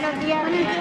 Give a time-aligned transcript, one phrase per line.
[0.00, 0.40] Buenos días.
[0.40, 0.76] Buenos días.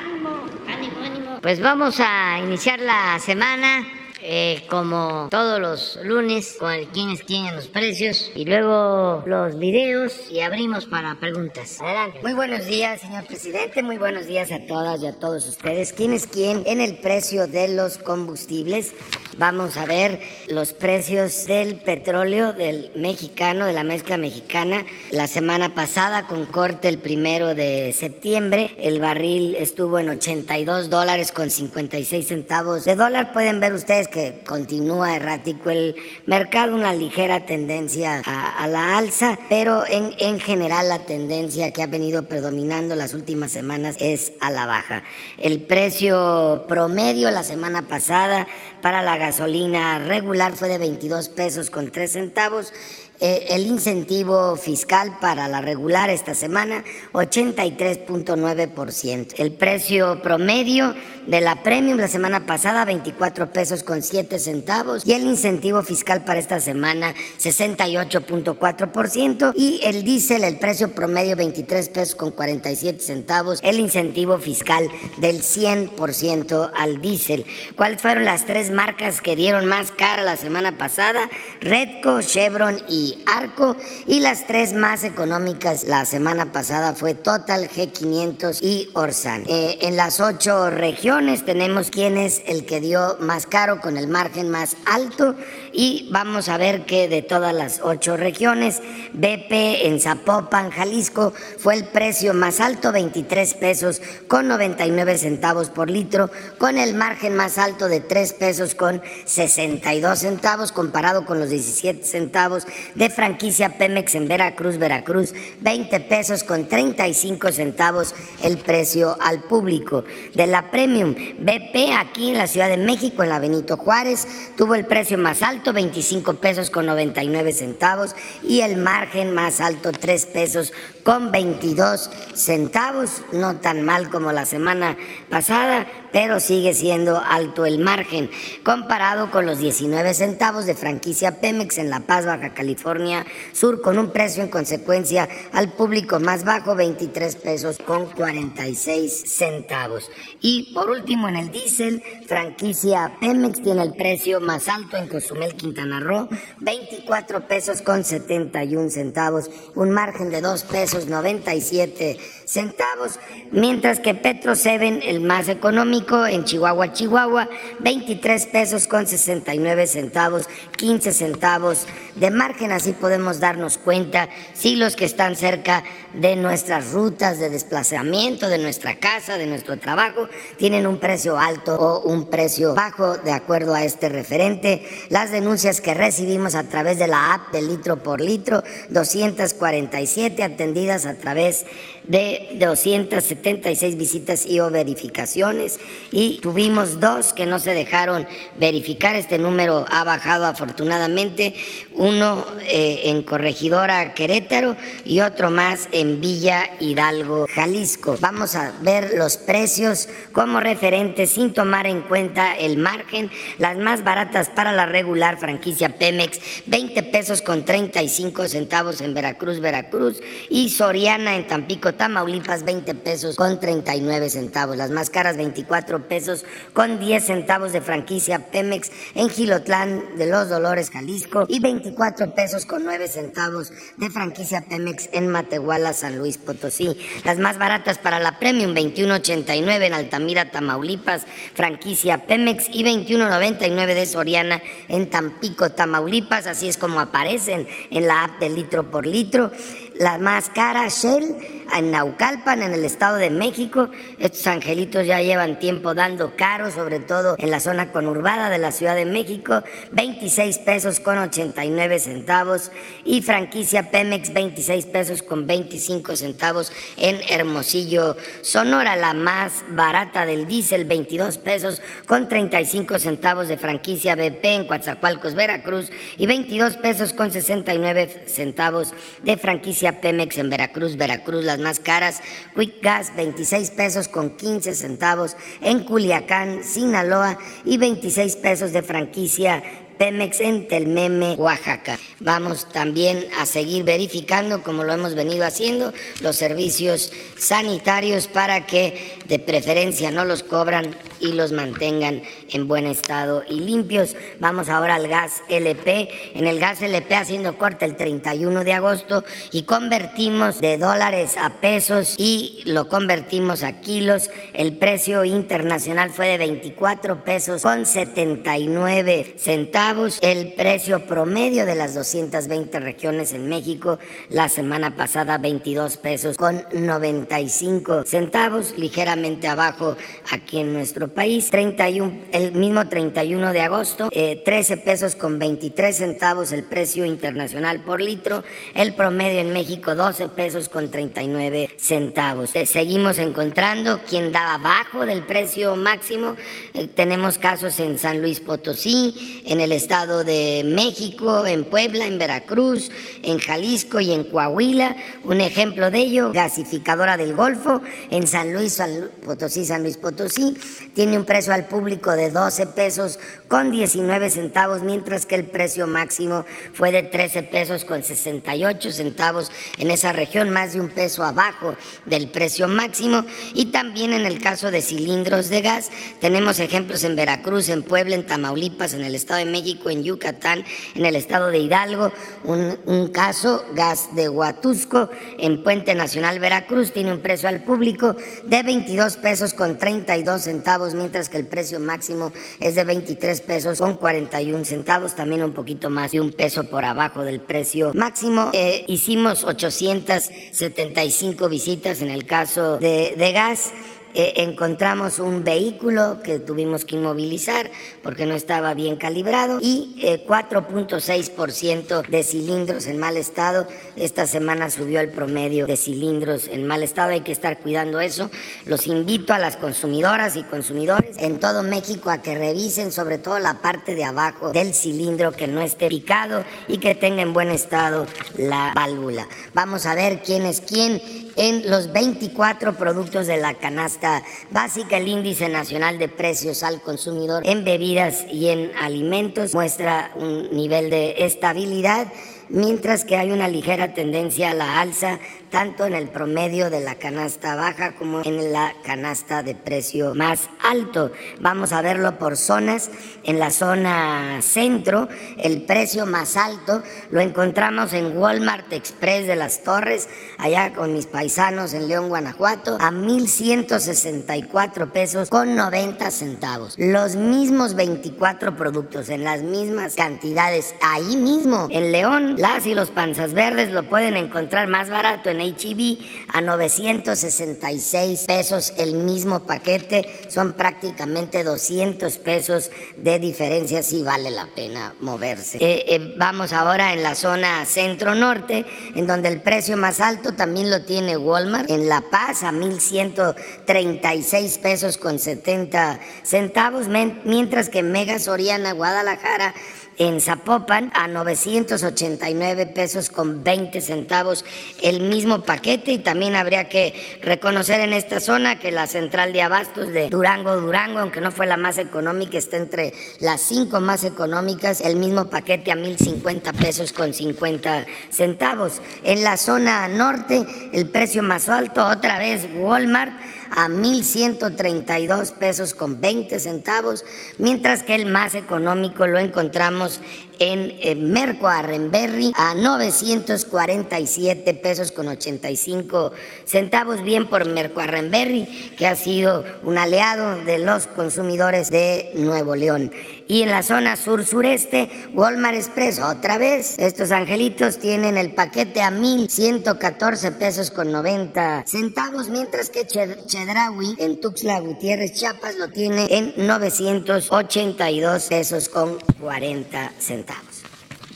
[0.00, 0.30] Ánimo.
[0.66, 1.38] Ánimo, ánimo.
[1.40, 3.86] Pues vamos a iniciar la semana
[4.30, 10.40] eh, como todos los lunes, con quienes tienen los precios y luego los videos y
[10.40, 11.80] abrimos para preguntas.
[11.80, 12.18] Adelante.
[12.20, 13.82] Muy buenos días, señor presidente.
[13.82, 15.94] Muy buenos días a todas y a todos ustedes.
[15.94, 18.92] ¿Quién es quién en el precio de los combustibles?
[19.38, 24.84] Vamos a ver los precios del petróleo del mexicano, de la mezcla mexicana.
[25.10, 31.32] La semana pasada, con corte el primero de septiembre, el barril estuvo en 82 dólares
[31.32, 33.32] con 56 centavos de dólar.
[33.32, 39.86] Pueden ver ustedes que continúa errático el mercado, una ligera tendencia a, la alza, pero
[39.86, 44.66] en, en general la tendencia que ha venido predominando las últimas semanas es a la
[44.66, 45.02] baja.
[45.38, 48.46] El precio promedio la semana pasada
[48.82, 52.72] para la gasolina regular fue de 22 pesos con 3 centavos
[53.20, 59.34] eh, el incentivo fiscal para la regular esta semana, 83.9%.
[59.38, 60.94] El precio promedio
[61.28, 65.06] de la premium la semana pasada, 24 pesos con 7 centavos.
[65.06, 69.52] Y el incentivo fiscal para esta semana, 68.4%.
[69.54, 73.60] Y el diésel, el precio promedio, 23 pesos con 47 centavos.
[73.62, 77.44] El incentivo fiscal del 100% al diésel.
[77.76, 81.28] ¿Cuáles fueron las tres marcas que dieron más cara la semana pasada?
[81.60, 83.76] Redco, Chevron y Arco
[84.06, 89.44] y las tres más económicas la semana pasada fue Total, G500 y Orsan.
[89.46, 94.06] Eh, en las ocho regiones tenemos quién es el que dio más caro con el
[94.06, 95.34] margen más alto
[95.72, 98.80] y vamos a ver que de todas las ocho regiones,
[99.14, 105.90] BP en Zapopan, Jalisco, fue el precio más alto, 23 pesos con 99 centavos por
[105.90, 111.50] litro, con el margen más alto de 3 pesos con 62 centavos comparado con los
[111.50, 119.16] 17 centavos de franquicia Pemex en Veracruz, Veracruz, 20 pesos con 35 centavos el precio
[119.20, 120.04] al público.
[120.34, 124.74] De la Premium BP aquí en la Ciudad de México, en la Benito Juárez, tuvo
[124.74, 130.26] el precio más alto, 25 pesos con 99 centavos y el margen más alto, 3
[130.26, 134.96] pesos con 22 centavos, no tan mal como la semana
[135.30, 138.30] pasada, pero sigue siendo alto el margen,
[138.62, 143.98] comparado con los 19 centavos de franquicia Pemex en La Paz, Baja California Sur, con
[143.98, 150.10] un precio en consecuencia al público más bajo, 23 pesos con 46 centavos.
[150.40, 155.54] Y por último, en el diésel, franquicia Pemex tiene el precio más alto en Cozumel,
[155.54, 156.28] Quintana Roo,
[156.60, 163.20] 24 pesos con 71 centavos, un margen de 2 pesos 97 centavos,
[163.50, 167.48] mientras que Petro Seven, el más económico en Chihuahua, Chihuahua,
[167.80, 174.96] 23 pesos con 69 centavos, 15 centavos de margen, así podemos darnos cuenta si los
[174.96, 180.86] que están cerca de nuestras rutas de desplazamiento, de nuestra casa, de nuestro trabajo, tienen
[180.86, 184.86] un precio alto o un precio bajo de acuerdo a este referente.
[185.10, 191.04] Las denuncias que recibimos a través de la app de litro por litro, 247 atendidas
[191.06, 191.66] a través
[192.08, 195.78] de 276 visitas y o verificaciones
[196.10, 198.26] y tuvimos dos que no se dejaron
[198.58, 199.14] verificar.
[199.14, 201.54] Este número ha bajado afortunadamente,
[201.94, 208.16] uno eh, en Corregidora Querétaro y otro más en Villa Hidalgo, Jalisco.
[208.20, 213.30] Vamos a ver los precios como referentes sin tomar en cuenta el margen.
[213.58, 219.60] Las más baratas para la regular franquicia Pemex, 20 pesos con 35 centavos en Veracruz,
[219.60, 224.76] Veracruz y Soriana en Tampico, Tamaulipas 20 pesos con 39 centavos.
[224.76, 230.48] Las más caras 24 pesos con 10 centavos de franquicia Pemex en Gilotlán de los
[230.48, 236.38] Dolores, Jalisco y 24 pesos con 9 centavos de franquicia Pemex en Matehuala, San Luis
[236.38, 236.96] Potosí.
[237.24, 244.06] Las más baratas para la Premium 21.89 en Altamira, Tamaulipas, franquicia Pemex y 21.99 de
[244.06, 246.46] Soriana en Tampico, Tamaulipas.
[246.46, 249.50] Así es como aparecen en la app de litro por litro.
[249.98, 251.36] La más cara, Shell
[251.76, 253.90] en Naucalpan, en el Estado de México.
[254.18, 258.72] Estos angelitos ya llevan tiempo dando caro, sobre todo en la zona conurbada de la
[258.72, 259.62] Ciudad de México,
[259.92, 262.70] 26 pesos con 89 centavos
[263.04, 270.46] y franquicia Pemex 26 pesos con 25 centavos en Hermosillo, Sonora, la más barata del
[270.46, 277.12] diésel, 22 pesos con 35 centavos de franquicia BP en Coatzacoalcos, Veracruz y 22 pesos
[277.12, 282.20] con 69 centavos de franquicia Pemex en Veracruz, Veracruz, más caras.
[282.54, 289.62] Quick Gas 26 pesos con 15 centavos en Culiacán, Sinaloa y 26 pesos de franquicia
[289.98, 291.98] Pemex en Telmeme, Oaxaca.
[292.20, 299.18] Vamos también a seguir verificando, como lo hemos venido haciendo, los servicios sanitarios para que
[299.26, 304.14] de preferencia no los cobran y los mantengan en buen estado y limpios.
[304.38, 306.08] Vamos ahora al gas LP.
[306.34, 311.60] En el gas LP haciendo corte el 31 de agosto y convertimos de dólares a
[311.60, 314.30] pesos y lo convertimos a kilos.
[314.54, 319.87] El precio internacional fue de 24 pesos con 79 centavos.
[320.20, 323.98] El precio promedio de las 220 regiones en México
[324.28, 329.96] la semana pasada 22 pesos con 95 centavos, ligeramente abajo
[330.30, 331.48] aquí en nuestro país.
[331.48, 337.80] 31, el mismo 31 de agosto, 13 eh, pesos con 23 centavos el precio internacional
[337.80, 338.44] por litro.
[338.74, 342.54] El promedio en México 12 pesos con 39 centavos.
[342.56, 346.36] Eh, seguimos encontrando quien da abajo del precio máximo.
[346.74, 352.18] Eh, tenemos casos en San Luis Potosí, en el Estado de México, en Puebla, en
[352.18, 352.90] Veracruz,
[353.22, 354.96] en Jalisco y en Coahuila.
[355.22, 357.80] Un ejemplo de ello, gasificadora del Golfo,
[358.10, 358.82] en San Luis
[359.24, 360.56] Potosí, San Luis Potosí,
[360.94, 365.86] tiene un precio al público de 12 pesos con 19 centavos, mientras que el precio
[365.86, 371.22] máximo fue de 13 pesos con 68 centavos en esa región, más de un peso
[371.22, 373.24] abajo del precio máximo.
[373.54, 375.90] Y también en el caso de cilindros de gas,
[376.20, 380.64] tenemos ejemplos en Veracruz, en Puebla, en Tamaulipas, en el Estado de México, en Yucatán,
[380.94, 382.12] en el Estado de Hidalgo,
[382.44, 388.62] un, caso, gas de Huatusco, en Puente Nacional Veracruz, tiene un precio al público de
[388.62, 393.96] 22 pesos con 32 centavos, mientras que el precio máximo es de 23 pesos con
[393.96, 398.50] 41 centavos, también un poquito más de un peso por abajo del precio máximo.
[398.52, 403.72] Eh, hicimos 875 visitas en el caso de gas.
[404.18, 407.70] Eh, encontramos un vehículo que tuvimos que inmovilizar
[408.02, 409.94] porque no estaba bien calibrado y
[410.26, 413.68] 4.6% eh, de cilindros en mal estado.
[413.94, 418.28] Esta semana subió el promedio de cilindros en mal estado, hay que estar cuidando eso.
[418.66, 423.38] Los invito a las consumidoras y consumidores en todo México a que revisen sobre todo
[423.38, 427.50] la parte de abajo del cilindro que no esté picado y que tenga en buen
[427.50, 428.04] estado
[428.36, 429.28] la válvula.
[429.54, 431.00] Vamos a ver quién es quién
[431.36, 434.07] en los 24 productos de la canasta
[434.50, 434.96] básica.
[434.96, 440.90] El índice nacional de precios al consumidor en bebidas y en alimentos muestra un nivel
[440.90, 442.08] de estabilidad
[442.48, 445.18] mientras que hay una ligera tendencia a la alza
[445.50, 450.48] tanto en el promedio de la canasta baja como en la canasta de precio más
[450.62, 451.12] alto.
[451.40, 452.90] Vamos a verlo por zonas.
[453.24, 455.08] En la zona centro,
[455.38, 460.08] el precio más alto lo encontramos en Walmart Express de las Torres,
[460.38, 466.74] allá con mis paisanos en León, Guanajuato, a 1.164 pesos con 90 centavos.
[466.78, 472.90] Los mismos 24 productos en las mismas cantidades, ahí mismo en León, las y los
[472.90, 475.98] panzas verdes lo pueden encontrar más barato en HEB
[476.28, 480.26] a 966 pesos el mismo paquete.
[480.28, 485.58] Son prácticamente 200 pesos de diferencia si vale la pena moverse.
[485.60, 490.70] Eh, eh, vamos ahora en la zona centro-norte, en donde el precio más alto también
[490.70, 491.70] lo tiene Walmart.
[491.70, 499.54] En La Paz a 1.136 pesos con 70 centavos, mientras que Mega Soriana, Guadalajara,
[499.98, 504.44] en Zapopan a 989 pesos con 20 centavos
[504.82, 509.42] el mismo paquete y también habría que reconocer en esta zona que la central de
[509.42, 514.04] abastos de Durango Durango, aunque no fue la más económica, está entre las cinco más
[514.04, 518.80] económicas, el mismo paquete a 1050 pesos con 50 centavos.
[519.04, 523.12] En la zona norte, el precio más alto, otra vez Walmart
[523.50, 527.04] a 1.132 pesos con 20 centavos,
[527.38, 530.00] mientras que el más económico lo encontramos
[530.38, 536.12] en, Merco Arrenberry a 947 pesos con 85
[536.44, 542.56] centavos, bien por Merco Arrenberry, que ha sido un aliado de los consumidores de Nuevo
[542.56, 542.92] León.
[543.26, 548.90] Y en la zona sur-sureste, Walmart Express, otra vez, estos angelitos tienen el paquete a
[548.90, 556.46] 1.114 pesos con 90 centavos, mientras que Chedraui en Tuxtla Gutiérrez, Chiapas, lo tiene en
[556.46, 560.27] 982 pesos con 40 centavos.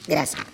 [0.06, 0.44] Gracias.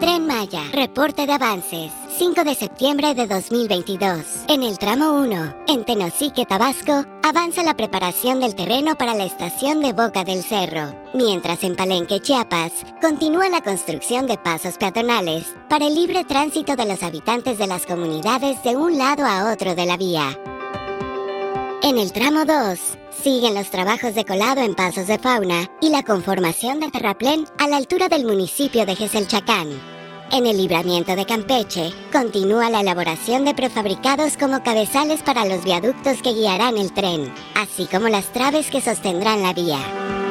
[0.00, 1.92] Tren Maya, reporte de avances.
[2.18, 4.44] 5 de septiembre de 2022.
[4.48, 9.80] En el tramo 1, en Tenosique, Tabasco, avanza la preparación del terreno para la estación
[9.80, 15.86] de Boca del Cerro, mientras en Palenque, Chiapas, continúa la construcción de pasos peatonales para
[15.86, 19.86] el libre tránsito de los habitantes de las comunidades de un lado a otro de
[19.86, 20.38] la vía.
[21.86, 22.78] En el tramo 2,
[23.22, 27.68] siguen los trabajos de colado en pasos de fauna y la conformación de terraplén a
[27.68, 29.68] la altura del municipio de Geselchacán.
[30.32, 36.22] En el libramiento de Campeche, continúa la elaboración de prefabricados como cabezales para los viaductos
[36.22, 40.23] que guiarán el tren, así como las traves que sostendrán la vía.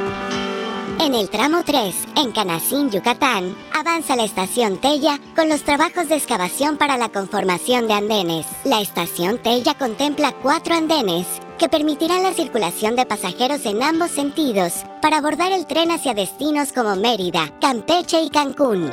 [1.00, 6.16] En el tramo 3, en Canacín, Yucatán, avanza la estación Tella con los trabajos de
[6.16, 8.46] excavación para la conformación de andenes.
[8.64, 14.74] La estación Tella contempla cuatro andenes que permitirán la circulación de pasajeros en ambos sentidos
[15.02, 18.90] para abordar el tren hacia destinos como Mérida, Campeche y Cancún.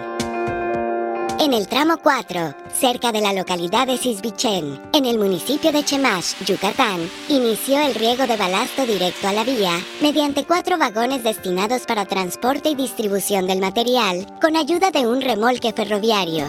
[1.40, 6.34] En el tramo 4, cerca de la localidad de Cisbichén, en el municipio de Chemash,
[6.44, 12.04] Yucatán, inició el riego de balasto directo a la vía mediante cuatro vagones destinados para
[12.04, 16.44] transporte y distribución del material con ayuda de un remolque ferroviario.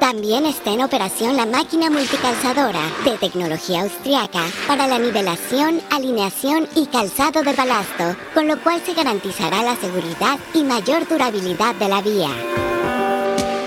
[0.00, 6.86] También está en operación la máquina multicalzadora de tecnología austriaca para la nivelación, alineación y
[6.86, 12.02] calzado de balasto, con lo cual se garantizará la seguridad y mayor durabilidad de la
[12.02, 12.69] vía.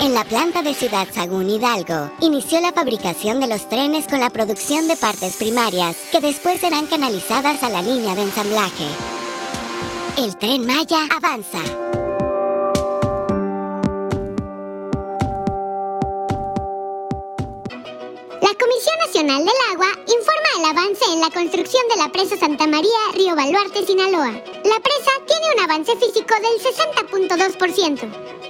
[0.04, 4.28] En la planta de Ciudad Sagún Hidalgo, inició la fabricación de los trenes con la
[4.28, 8.84] producción de partes primarias, que después serán canalizadas a la línea de ensamblaje.
[10.18, 11.58] El tren Maya avanza.
[18.42, 22.66] La Comisión Nacional del Agua informa el avance en la construcción de la presa Santa
[22.66, 24.32] María, Río Baluarte, Sinaloa.
[24.32, 26.60] La presa tiene un avance físico del
[27.30, 28.43] 60.2%.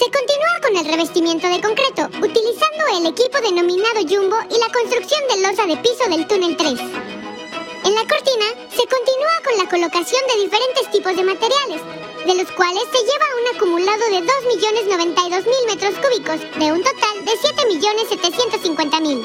[0.00, 5.20] Se continúa con el revestimiento de concreto, utilizando el equipo denominado Jumbo y la construcción
[5.28, 6.72] de losa de piso del túnel 3.
[7.84, 11.84] En la cortina se continúa con la colocación de diferentes tipos de materiales,
[12.24, 17.36] de los cuales se lleva un acumulado de 2.092.000 metros cúbicos, de un total de
[17.36, 19.20] 7.750.000.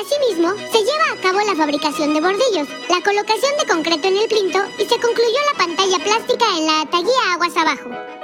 [0.00, 4.28] Asimismo, se lleva a cabo la fabricación de bordillos, la colocación de concreto en el
[4.28, 8.19] plinto y se concluyó la pantalla plástica en la taguía aguas abajo.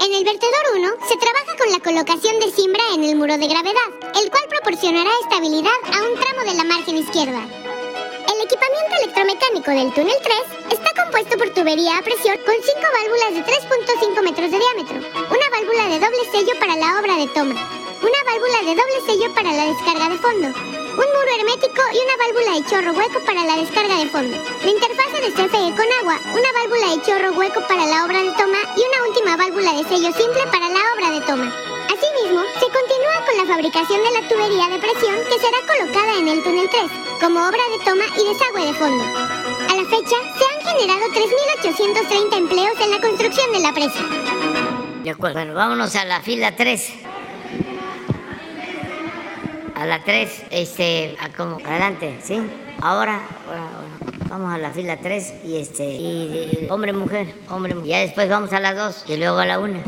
[0.00, 3.46] En el vertedor 1 se trabaja con la colocación de cimbra en el muro de
[3.46, 7.36] gravedad, el cual proporcionará estabilidad a un tramo de la margen izquierda.
[7.36, 13.32] El equipamiento electromecánico del túnel 3 está compuesto por tubería a presión con 5 válvulas
[13.36, 17.60] de 3.5 metros de diámetro, una válvula de doble sello para la obra de toma,
[18.00, 20.48] una válvula de doble sello para la descarga de fondo,
[20.90, 24.36] un muro hermético y una válvula de chorro hueco para la descarga de fondo.
[24.36, 28.32] La interfase de CFE con agua, una válvula de chorro hueco para la obra de
[28.34, 31.48] toma y una última válvula de sello simple para la obra de toma.
[31.90, 36.28] Asimismo, se continúa con la fabricación de la tubería de presión que será colocada en
[36.28, 36.82] el túnel 3,
[37.20, 39.04] como obra de toma y desagüe de fondo.
[39.04, 44.02] A la fecha, se han generado 3.830 empleos en la construcción de la presa.
[45.04, 47.10] De acuerdo, bueno, vámonos a la fila 3
[49.80, 52.38] a las 3, este, a como, adelante, ¿sí?
[52.82, 53.18] Ahora,
[54.28, 57.88] vamos a la fila 3 y este, y, hombre, mujer, hombre, mujer.
[57.88, 59.78] Ya después vamos a las 2 y luego a la 1.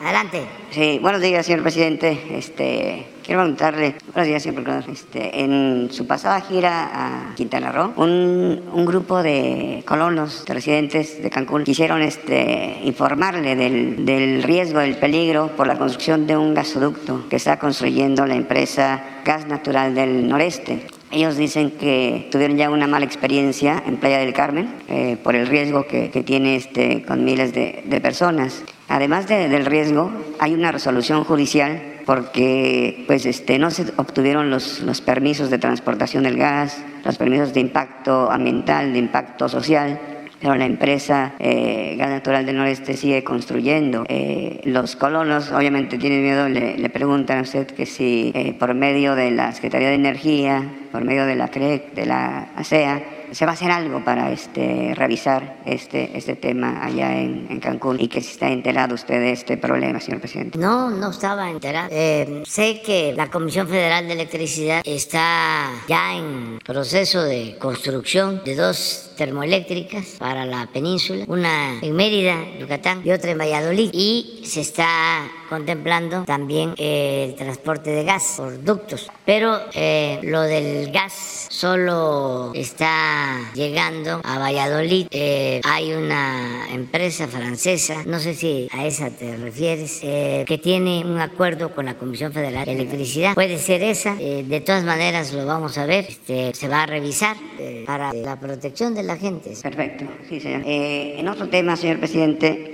[0.00, 0.46] Adelante.
[0.70, 2.18] Sí, buenos días, señor presidente.
[2.30, 4.92] Este, quiero preguntarle, buenos días, señor presidente.
[4.92, 11.22] Este, en su pasada gira a Quintana Roo, un, un, grupo de colonos, de residentes
[11.22, 16.54] de Cancún, quisieron este, informarle del, del riesgo, del peligro por la construcción de un
[16.54, 20.86] gasoducto que está construyendo la empresa Gas Natural del Noreste.
[21.10, 25.46] Ellos dicen que tuvieron ya una mala experiencia en Playa del Carmen eh, por el
[25.46, 28.62] riesgo que, que, tiene este, con miles de, de personas.
[28.90, 34.80] Además de, del riesgo, hay una resolución judicial porque pues, este, no se obtuvieron los,
[34.80, 39.98] los permisos de transportación del gas, los permisos de impacto ambiental, de impacto social
[40.40, 44.06] pero la empresa eh, Gas Natural del Noreste sigue construyendo.
[44.08, 48.72] Eh, los colonos obviamente tienen miedo, le, le, preguntan a usted que si eh, por
[48.72, 53.44] medio de la Secretaría de Energía, por medio de la CREC, de la ASEA, se
[53.44, 58.08] va a hacer algo para este, revisar este, este tema allá en, en, Cancún y
[58.08, 60.58] que si está enterado usted de este problema, señor presidente.
[60.58, 61.88] No, no estaba enterado.
[61.90, 68.56] Eh, sé que la Comisión Federal de Electricidad está ya en proceso de construcción de
[68.56, 73.90] dos termoeléctricas para la península, una en Mérida, Yucatán, y otra en Valladolid.
[73.92, 79.10] Y se está contemplando también eh, el transporte de gas por ductos.
[79.26, 85.08] Pero eh, lo del gas solo está llegando a Valladolid.
[85.10, 91.04] Eh, hay una empresa francesa, no sé si a esa te refieres, eh, que tiene
[91.04, 93.34] un acuerdo con la Comisión Federal de Electricidad.
[93.34, 94.16] Puede ser esa.
[94.20, 96.06] Eh, de todas maneras lo vamos a ver.
[96.08, 97.36] Este, se va a revisar
[97.84, 99.52] para la protección de la gente.
[99.62, 100.62] Perfecto, sí, señor.
[100.64, 102.69] en otro tema, señor presidente,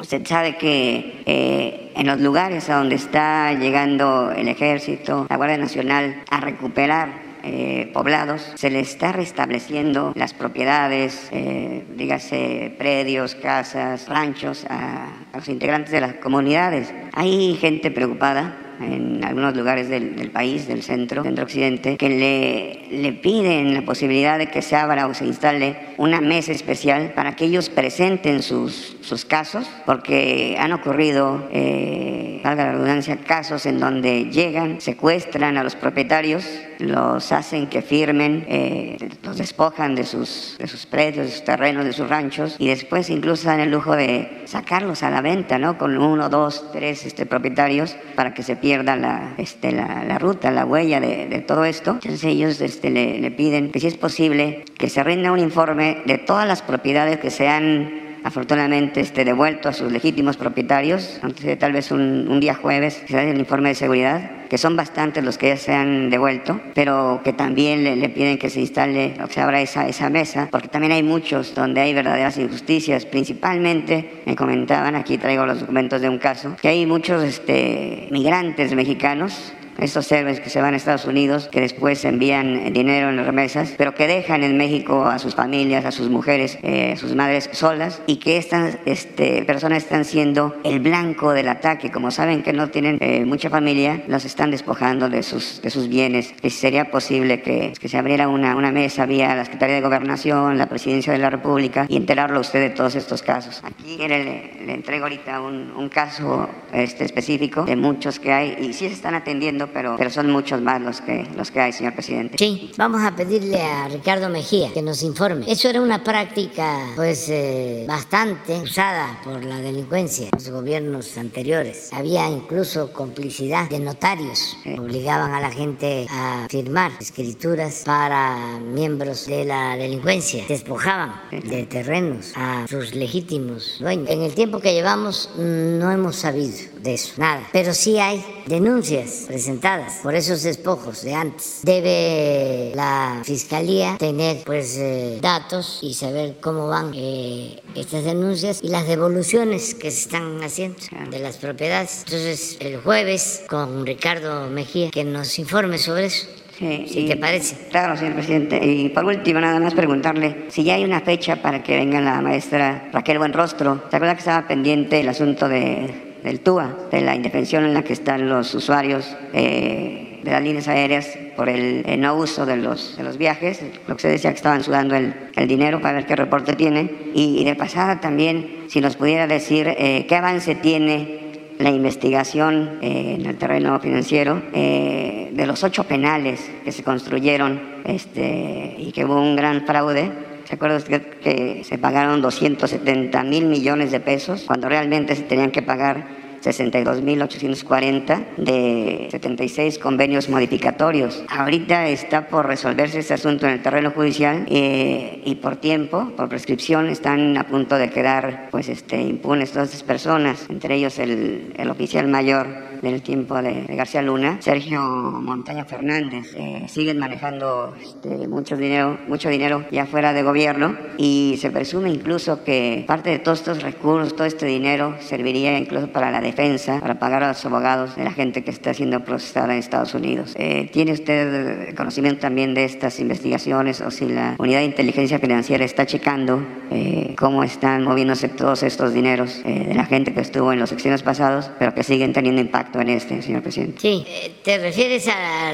[0.00, 6.22] usted sabe que en los lugares a donde está llegando el ejército, la Guardia Nacional,
[6.30, 15.08] a recuperar eh, poblados, se les está restableciendo las propiedades, eh, predios, casas, ranchos a
[15.34, 16.94] los integrantes de las comunidades.
[17.12, 23.12] Hay gente preocupada en algunos lugares del, país, del centro, centro occidente, que le, le
[23.12, 27.44] piden la posibilidad de que se abra o se instale una mesa especial para que
[27.44, 34.24] ellos presenten sus, sus casos, porque han ocurrido, eh, valga la redundancia, casos en donde
[34.24, 36.44] llegan, secuestran a los propietarios,
[36.78, 41.84] los hacen que firmen, eh, los despojan de sus, de sus predios, de sus terrenos,
[41.84, 45.78] de sus ranchos, y después incluso dan el lujo de sacarlos a la venta, ¿no?
[45.78, 50.64] Con uno, dos, tres este, propietarios para que se pierda la, este, la, ruta, la
[50.64, 51.90] huella de, todo esto.
[51.94, 56.16] Entonces ellos este, le, piden que si es posible que se rinda un informe de
[56.16, 61.72] todas las propiedades que se han afortunadamente este, devuelto a sus legítimos propietarios, antes tal
[61.72, 65.48] vez un, día jueves, se da el informe de seguridad, que son bastantes los que
[65.48, 69.40] ya se han devuelto, pero que también le, piden que se instale o que se
[69.40, 74.94] abra esa, esa mesa, porque también hay muchos donde hay verdaderas injusticias, principalmente, me comentaban,
[74.94, 80.40] aquí traigo los documentos de un caso, que hay muchos este, migrantes mexicanos estos héroes
[80.40, 84.42] que se van a Estados Unidos, que después envían dinero en remesas, pero que dejan
[84.44, 88.36] en México a sus familias, a sus mujeres, eh, a sus madres solas, y que
[88.36, 91.90] estas este, personas están siendo el blanco del ataque.
[91.90, 95.88] Como saben que no tienen eh, mucha familia, los están despojando de sus, de sus
[95.88, 96.34] bienes.
[96.42, 100.58] Y sería posible que, que se abriera una, una mesa vía la Secretaría de Gobernación,
[100.58, 103.62] la Presidencia de la República, y enterarlo usted de todos estos casos.
[103.64, 108.72] Aquí le, le entrego ahorita un, un caso este, específico de muchos que hay, y
[108.72, 111.94] sí se están atendiendo pero, pero son muchos más los que, los que hay, señor
[111.94, 112.38] presidente.
[112.38, 115.44] Sí, vamos a pedirle a Ricardo Mejía que nos informe.
[115.48, 121.92] Eso era una práctica, pues, eh, bastante usada por la delincuencia en los gobiernos anteriores.
[121.92, 124.56] Había incluso complicidad de notarios.
[124.78, 130.44] Obligaban a la gente a firmar escrituras para miembros de la delincuencia.
[130.48, 134.08] Despojaban de terrenos a sus legítimos dueños.
[134.08, 137.48] En el tiempo que llevamos no hemos sabido de eso, nada.
[137.52, 141.60] Pero sí hay denuncias presentadas por esos despojos de antes.
[141.62, 148.68] Debe la fiscalía tener pues eh, datos y saber cómo van eh, estas denuncias y
[148.68, 150.78] las devoluciones que se están haciendo
[151.10, 152.02] de las propiedades.
[152.04, 156.26] Entonces el jueves con Ricardo Mejía que nos informe sobre eso.
[156.58, 157.56] Sí, ¿Sí te parece?
[157.70, 158.64] Claro, señor presidente.
[158.64, 162.20] Y por último, nada más preguntarle si ya hay una fecha para que venga la
[162.20, 163.82] maestra Raquel Buenrostro.
[163.90, 167.82] ¿Se acuerda que estaba pendiente el asunto de del TUA, de la indefensión en la
[167.82, 172.96] que están los usuarios eh, de las líneas aéreas por el, no uso de los,
[173.18, 175.14] viajes, lo que se decía que estaban sudando el,
[175.48, 180.06] dinero para ver qué reporte tiene, y, de pasada también, si nos pudiera decir eh,
[180.08, 181.20] qué avance tiene
[181.58, 188.74] la investigación eh, en el terreno financiero de los ocho penales que se construyeron este,
[188.78, 193.90] y que hubo un gran fraude ¿Se acuerda usted que se pagaron 270 mil millones
[193.90, 196.04] de pesos cuando realmente se tenían que pagar
[196.42, 201.22] 62.840 de 76 convenios modificatorios.
[201.28, 206.28] Ahorita está por resolverse este asunto en el terreno judicial eh, y por tiempo, por
[206.28, 211.54] prescripción, están a punto de quedar pues, este, impunes todas estas personas, entre ellos el,
[211.56, 216.34] el oficial mayor del tiempo de, García Luna, Sergio Montaña Fernández.
[216.34, 221.90] Eh, siguen manejando este, mucho dinero, mucho dinero ya fuera de gobierno y se presume
[221.90, 226.80] incluso que parte de todos estos recursos, todo este dinero serviría incluso para la defensa,
[226.80, 230.34] para pagar a los abogados de la gente que está siendo procesada en Estados Unidos.
[230.36, 235.64] Eh, ¿Tiene usted conocimiento también de estas investigaciones o si la unidad de inteligencia financiera
[235.64, 240.58] está checando eh, cómo están moviéndose todos estos dineros de la gente que estuvo en
[240.58, 243.80] los secciones pasados, pero que siguen teniendo impacto en este, señor presidente.
[243.80, 245.52] Sí, eh, te refieres a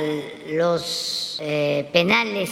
[0.52, 2.50] los eh, penales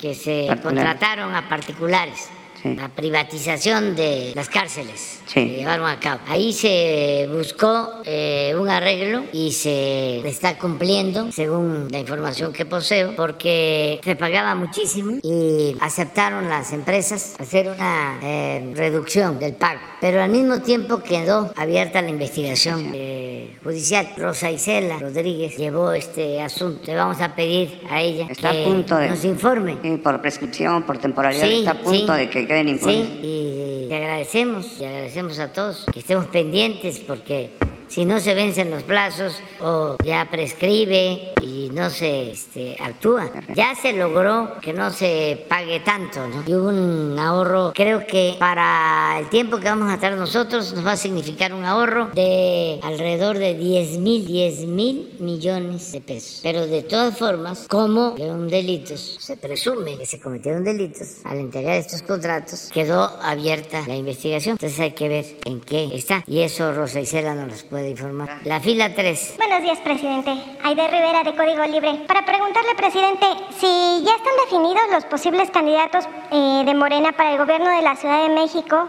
[0.00, 2.28] que se contrataron a particulares
[2.64, 6.20] la privatización de las cárceles se llevaron a cabo.
[6.26, 13.14] Ahí se buscó eh, un arreglo y se está cumpliendo, según la información que poseo,
[13.16, 19.80] porque se pagaba muchísimo y aceptaron las empresas hacer una eh, reducción del pago.
[20.00, 24.08] Pero al mismo tiempo quedó abierta la investigación eh, judicial.
[24.16, 26.82] Rosa Isela Rodríguez llevó este asunto.
[26.86, 29.76] Le vamos a pedir a ella que nos informe.
[30.02, 35.38] por prescripción, por temporalidad, está a punto de que Sí, y le agradecemos, y agradecemos
[35.38, 37.50] a todos que estemos pendientes porque
[37.92, 43.30] si no se vencen los plazos o ya prescribe y no se este, actúa.
[43.54, 46.42] Ya se logró que no se pague tanto, ¿no?
[46.46, 50.86] Y hubo un ahorro, creo que para el tiempo que vamos a estar nosotros nos
[50.86, 56.40] va a significar un ahorro de alrededor de 10 mil, 10 mil millones de pesos.
[56.42, 61.76] Pero de todas formas, como un delitos, se presume que se cometieron delitos al entregar
[61.76, 64.54] estos contratos, quedó abierta la investigación.
[64.54, 66.24] Entonces hay que ver en qué está.
[66.26, 68.40] Y eso Rosa Isela nos los puede informar.
[68.44, 69.34] La fila 3.
[69.38, 70.30] Buenos días, presidente.
[70.62, 72.04] Aide Rivera de Código Libre.
[72.06, 73.26] Para preguntarle, presidente,
[73.58, 77.96] si ya están definidos los posibles candidatos eh, de Morena para el gobierno de la
[77.96, 78.88] Ciudad de México,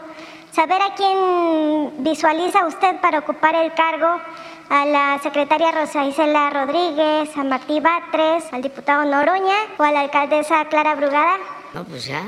[0.51, 4.19] saber a quién visualiza usted para ocupar el cargo
[4.69, 10.01] a la secretaria Rosa Isela Rodríguez, a Martí Batres, al diputado Noroña o a la
[10.01, 11.37] alcaldesa Clara Brugada.
[11.73, 12.23] No, pues ya.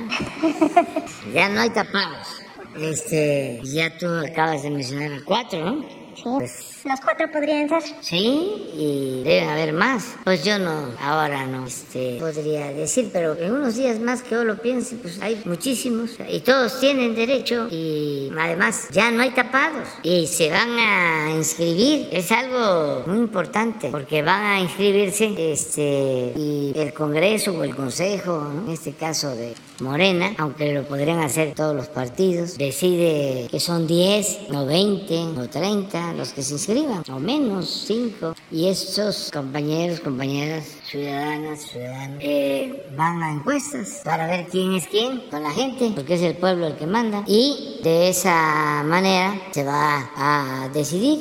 [1.34, 2.42] ya no hay tapados.
[2.78, 6.05] Este, ya tú acabas de mencionar a cuatro, ¿no?
[6.26, 6.75] Sí.
[6.86, 7.82] Los cuatro podrían ser.
[8.02, 10.18] Sí, y deben haber más.
[10.24, 14.44] Pues yo no, ahora no este, podría decir, pero en unos días más que yo
[14.44, 19.88] lo piense, pues hay muchísimos y todos tienen derecho y además ya no hay tapados
[20.04, 22.08] y se van a inscribir.
[22.12, 28.48] Es algo muy importante porque van a inscribirse este, y el Congreso o el Consejo,
[28.64, 33.88] en este caso de Morena, aunque lo podrían hacer todos los partidos, decide que son
[33.88, 36.75] 10 o 20 o 30 los que se inscriben
[37.10, 38.36] o menos, cinco.
[38.52, 45.22] Y estos compañeros, compañeras, ciudadanas, ciudadanos, eh, van a encuestas para ver quién es quién
[45.30, 47.24] con la gente, porque es el pueblo el que manda.
[47.28, 51.20] Y de esa manera se va a decidir.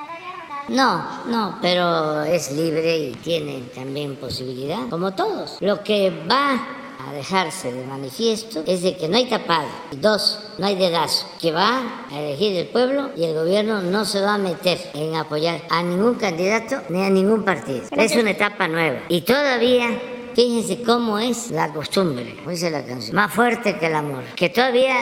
[0.69, 5.59] No, no, pero es libre y tiene también posibilidad, como todos.
[5.61, 9.69] Lo que va a dejarse de manifiesto es de que no hay tapado.
[9.93, 14.21] Dos, no hay dedazo, que va a elegir el pueblo y el gobierno no se
[14.21, 17.83] va a meter en apoyar a ningún candidato ni a ningún partido.
[17.97, 19.01] Es una etapa nueva.
[19.09, 19.89] Y todavía
[20.35, 24.97] Fíjense cómo es la costumbre, dice la canción, más fuerte que el amor, que todavía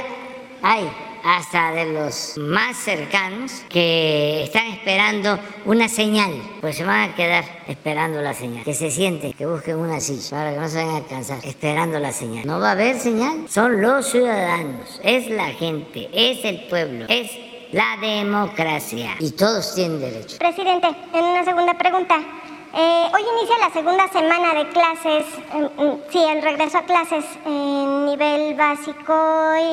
[0.60, 0.90] hay
[1.24, 7.44] hasta de los más cercanos que están esperando una señal, pues se van a quedar
[7.68, 8.64] esperando la señal.
[8.64, 11.98] Que se siente, que busquen una silla para que no se vayan a cansar, esperando
[11.98, 12.46] la señal.
[12.46, 17.30] No va a haber señal, son los ciudadanos, es la gente, es el pueblo, es
[17.72, 20.36] la democracia y todos tienen derecho.
[20.38, 22.20] Presidente, en una segunda pregunta.
[22.74, 25.26] Eh, hoy inicia la segunda semana de clases,
[26.10, 29.12] sí, el regreso a clases en nivel básico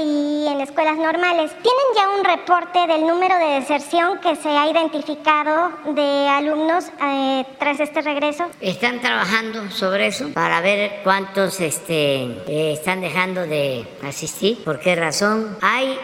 [0.03, 1.51] y en escuelas normales.
[1.61, 7.45] ¿Tienen ya un reporte del número de deserción que se ha identificado de alumnos eh,
[7.57, 8.47] tras este regreso?
[8.59, 14.95] Están trabajando sobre eso para ver cuántos este, eh, están dejando de asistir, por qué
[14.95, 15.57] razón.
[15.61, 15.97] Hay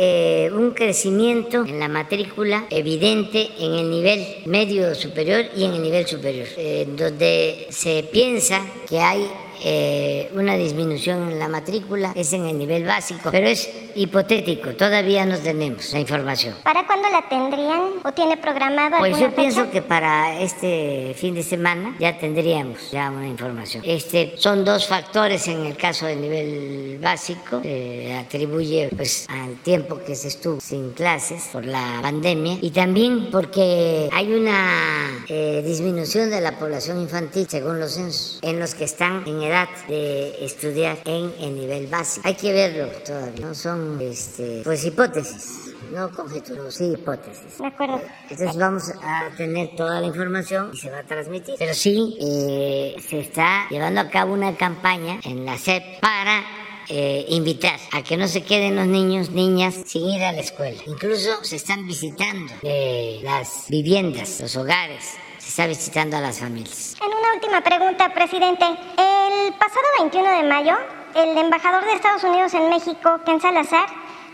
[0.00, 5.82] eh, un crecimiento en la matrícula evidente en el nivel medio superior y en el
[5.82, 9.28] nivel superior, eh, donde se piensa que hay
[9.64, 15.24] eh, una disminución en la matrícula, es en el nivel básico, pero es hipotético, todavía
[15.24, 16.54] no tenemos la información.
[16.62, 21.42] ¿Para cuándo la tendrían o tiene programado Pues yo pienso que para este fin de
[21.42, 23.82] semana ya tendríamos ya una información.
[23.86, 29.98] Este, son dos factores en el caso del nivel básico, se atribuye pues al tiempo
[30.04, 36.30] que se estuvo sin clases por la pandemia y también porque hay una eh, disminución
[36.30, 39.42] de la población infantil según los censos en los que están en
[39.88, 42.26] de estudiar en el nivel básico.
[42.26, 45.74] Hay que verlo todavía, no son este, pues hipótesis.
[45.92, 47.58] No conjeturas, sí hipótesis.
[47.58, 48.00] De acuerdo.
[48.28, 51.54] Entonces vamos a tener toda la información y se va a transmitir.
[51.58, 56.44] Pero sí, eh, se está llevando a cabo una campaña en la SEP para
[56.90, 60.80] eh, invitar a que no se queden los niños, niñas sin ir a la escuela.
[60.86, 65.14] Incluso se están visitando eh, las viviendas, los hogares,
[65.48, 66.94] se está visitando a las familias.
[67.00, 68.66] En una última pregunta, presidente.
[68.66, 70.76] El pasado 21 de mayo,
[71.14, 73.86] el embajador de Estados Unidos en México, Ken Salazar,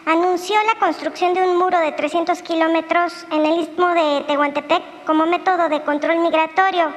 [0.07, 5.25] anunció la construcción de un muro de 300 kilómetros en el istmo de Tehuantepec como
[5.27, 6.93] método de control migratorio.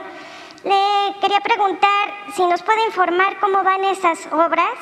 [0.64, 4.80] Le quería preguntar si nos puede informar cómo van esas obras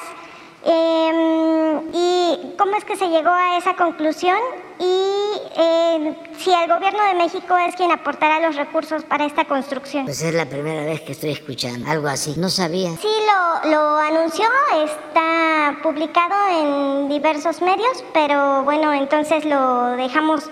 [0.67, 4.39] Em, ¿Y cómo es que se llegó a esa conclusión?
[4.79, 10.05] Y em, si el gobierno de México es quien aportará los recursos para esta construcción.
[10.05, 12.33] Pues es la primera vez que estoy escuchando algo así.
[12.37, 12.91] No sabía.
[12.97, 13.07] Sí,
[13.63, 14.45] lo, lo anunció,
[14.83, 20.43] está publicado en diversos medios, pero bueno, entonces lo dejamos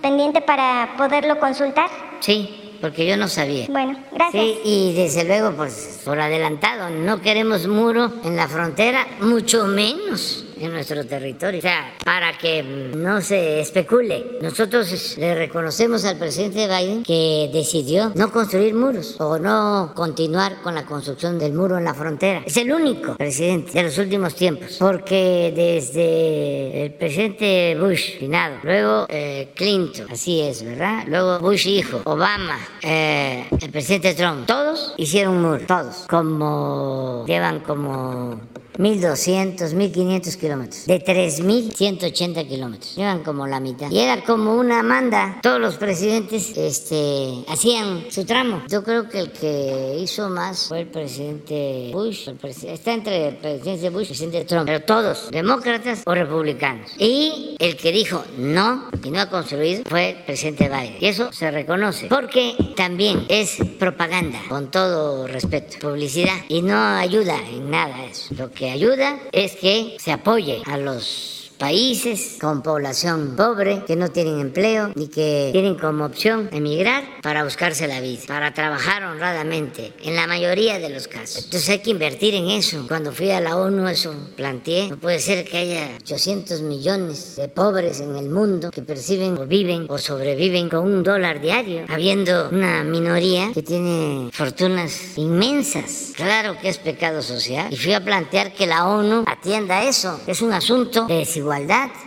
[0.00, 1.88] pendiente para poderlo consultar.
[2.20, 3.66] Sí, porque yo no sabía.
[3.68, 4.44] Bueno, gracias.
[4.44, 10.44] Sí, y desde luego, pues por adelantado, no queremos muro en la frontera, mucho menos
[10.62, 11.58] en nuestro territorio.
[11.58, 18.12] O sea, para que no se especule, nosotros le reconocemos al presidente Biden que decidió
[18.14, 22.42] no construir muros o no continuar con la construcción del muro en la frontera.
[22.46, 29.06] Es el único presidente de los últimos tiempos, porque desde el presidente Bush, finado, luego
[29.08, 31.04] eh, Clinton, así es, ¿verdad?
[31.06, 37.60] Luego Bush hijo, Obama, eh, el presidente Trump, todos hicieron un muro, todos, como llevan
[37.60, 38.40] como
[38.78, 42.94] 1.200, 1.500 kilómetros, de 3.180 kilómetros.
[42.96, 43.90] Llevan como la mitad.
[43.90, 45.38] Y era como una manda.
[45.42, 48.62] Todos los presidentes este, hacían su tramo.
[48.68, 52.28] Yo creo que el que hizo más fue el presidente Bush.
[52.64, 54.66] está entre el presidente Bush y el presidente Trump.
[54.66, 56.90] Pero todos, demócratas o republicanos.
[56.98, 60.96] Y el que dijo no y no ha construido fue el presidente Biden.
[61.00, 62.08] Y eso se reconoce.
[62.08, 66.36] Porque también es propaganda, con todo respeto, publicidad.
[66.48, 68.34] Y no ayuda en nada eso.
[68.36, 74.08] Lo que ayuda es que se apoye a los países con población pobre, que no
[74.08, 79.92] tienen empleo y que tienen como opción emigrar para buscarse la vida, para trabajar honradamente,
[80.02, 81.44] en la mayoría de los casos.
[81.44, 82.84] Entonces hay que invertir en eso.
[82.88, 84.88] Cuando fui a la ONU eso planteé.
[84.88, 89.46] No puede ser que haya 800 millones de pobres en el mundo que perciben o
[89.46, 96.12] viven o sobreviven con un dólar diario, habiendo una minoría que tiene fortunas inmensas.
[96.16, 97.72] Claro que es pecado social.
[97.72, 100.20] Y fui a plantear que la ONU atienda eso.
[100.26, 101.51] Es un asunto de desigualdad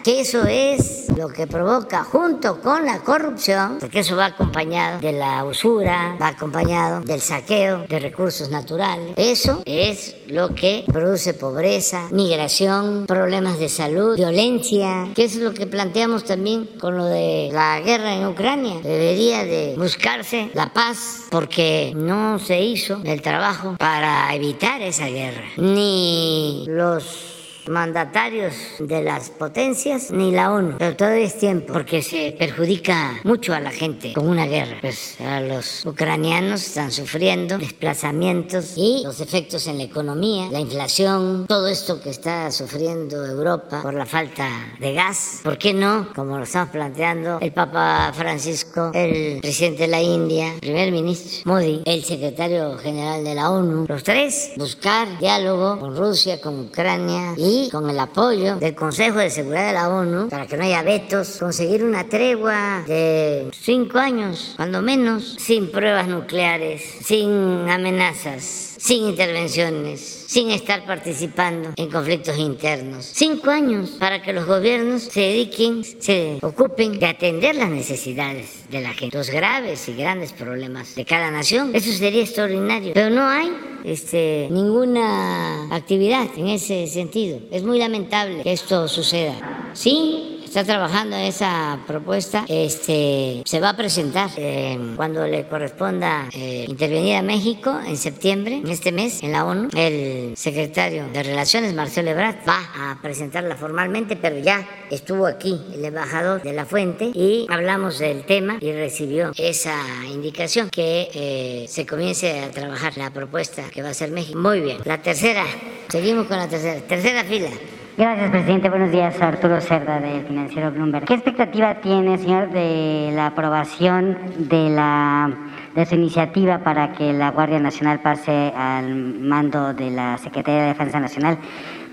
[0.03, 5.11] que eso es lo que provoca junto con la corrupción, porque eso va acompañado de
[5.11, 9.13] la usura, va acompañado del saqueo de recursos naturales.
[9.17, 15.67] Eso es lo que produce pobreza, migración, problemas de salud, violencia, que es lo que
[15.67, 18.79] planteamos también con lo de la guerra en Ucrania.
[18.81, 25.45] Debería de buscarse la paz porque no se hizo el trabajo para evitar esa guerra,
[25.57, 27.34] ni los
[27.67, 30.75] mandatarios de las potencias ni la ONU.
[30.77, 34.77] Pero todavía es tiempo porque se perjudica mucho a la gente con una guerra.
[34.81, 41.45] Pues a los ucranianos están sufriendo desplazamientos y los efectos en la economía, la inflación,
[41.47, 44.47] todo esto que está sufriendo Europa por la falta
[44.79, 45.41] de gas.
[45.43, 46.09] ¿Por qué no?
[46.15, 51.51] Como lo estamos planteando el Papa Francisco, el presidente de la India, el primer ministro
[51.51, 57.33] Modi, el secretario general de la ONU, los tres buscar diálogo con Rusia, con Ucrania
[57.37, 60.83] y con el apoyo del Consejo de Seguridad de la ONU, para que no haya
[60.83, 69.07] vetos, conseguir una tregua de cinco años, cuando menos, sin pruebas nucleares, sin amenazas sin
[69.07, 73.05] intervenciones, sin estar participando en conflictos internos.
[73.13, 78.81] Cinco años para que los gobiernos se dediquen, se ocupen de atender las necesidades de
[78.81, 81.71] la gente, los graves y grandes problemas de cada nación.
[81.73, 83.51] Eso sería extraordinario, pero no hay
[83.83, 87.39] este, ninguna actividad en ese sentido.
[87.51, 89.71] Es muy lamentable que esto suceda.
[89.73, 92.45] Sí, está trabajando en esa propuesta.
[92.47, 98.61] Este, se va a presentar eh, cuando le corresponda eh, intervenir a México en septiembre,
[98.63, 99.67] en este mes, en la ONU.
[99.75, 105.83] El secretario de Relaciones, Marcelo Ebrard, va a presentarla formalmente, pero ya estuvo aquí el
[105.83, 109.75] embajador de la fuente y hablamos del tema y recibió esa
[110.09, 114.39] indicación que eh, se comience a trabajar la propuesta que va a hacer México.
[114.39, 114.77] Muy bien.
[114.85, 115.43] La tercera,
[115.89, 117.49] seguimos con la tercera, tercera fila.
[117.97, 118.69] Gracias, presidente.
[118.69, 121.05] Buenos días, Arturo Cerda, del financiero Bloomberg.
[121.05, 125.31] ¿Qué expectativa tiene, señor, de la aprobación de la
[125.75, 130.67] de su iniciativa para que la Guardia Nacional pase al mando de la Secretaría de
[130.67, 131.37] Defensa Nacional?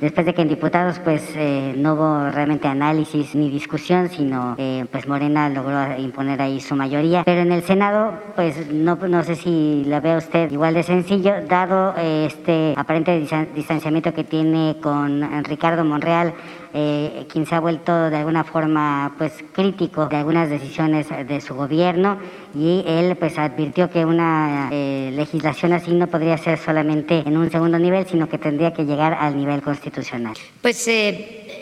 [0.02, 4.84] después de que en diputados pues eh, no hubo realmente análisis ni discusión, sino eh,
[4.90, 7.22] pues Morena logró imponer ahí su mayoría.
[7.24, 11.34] Pero en el Senado pues no, no sé si la ve usted igual de sencillo,
[11.48, 16.34] dado eh, este aparente distanciamiento que tiene con Ricardo Monreal,
[16.74, 21.54] eh, quien se ha vuelto de alguna forma pues crítico de algunas decisiones de su
[21.54, 22.18] gobierno
[22.54, 27.50] y él pues advirtió que una eh, legislación así no podría ser solamente en un
[27.50, 30.34] segundo nivel, sino que tendría que llegar al nivel constitucional.
[30.60, 31.61] Pues eh,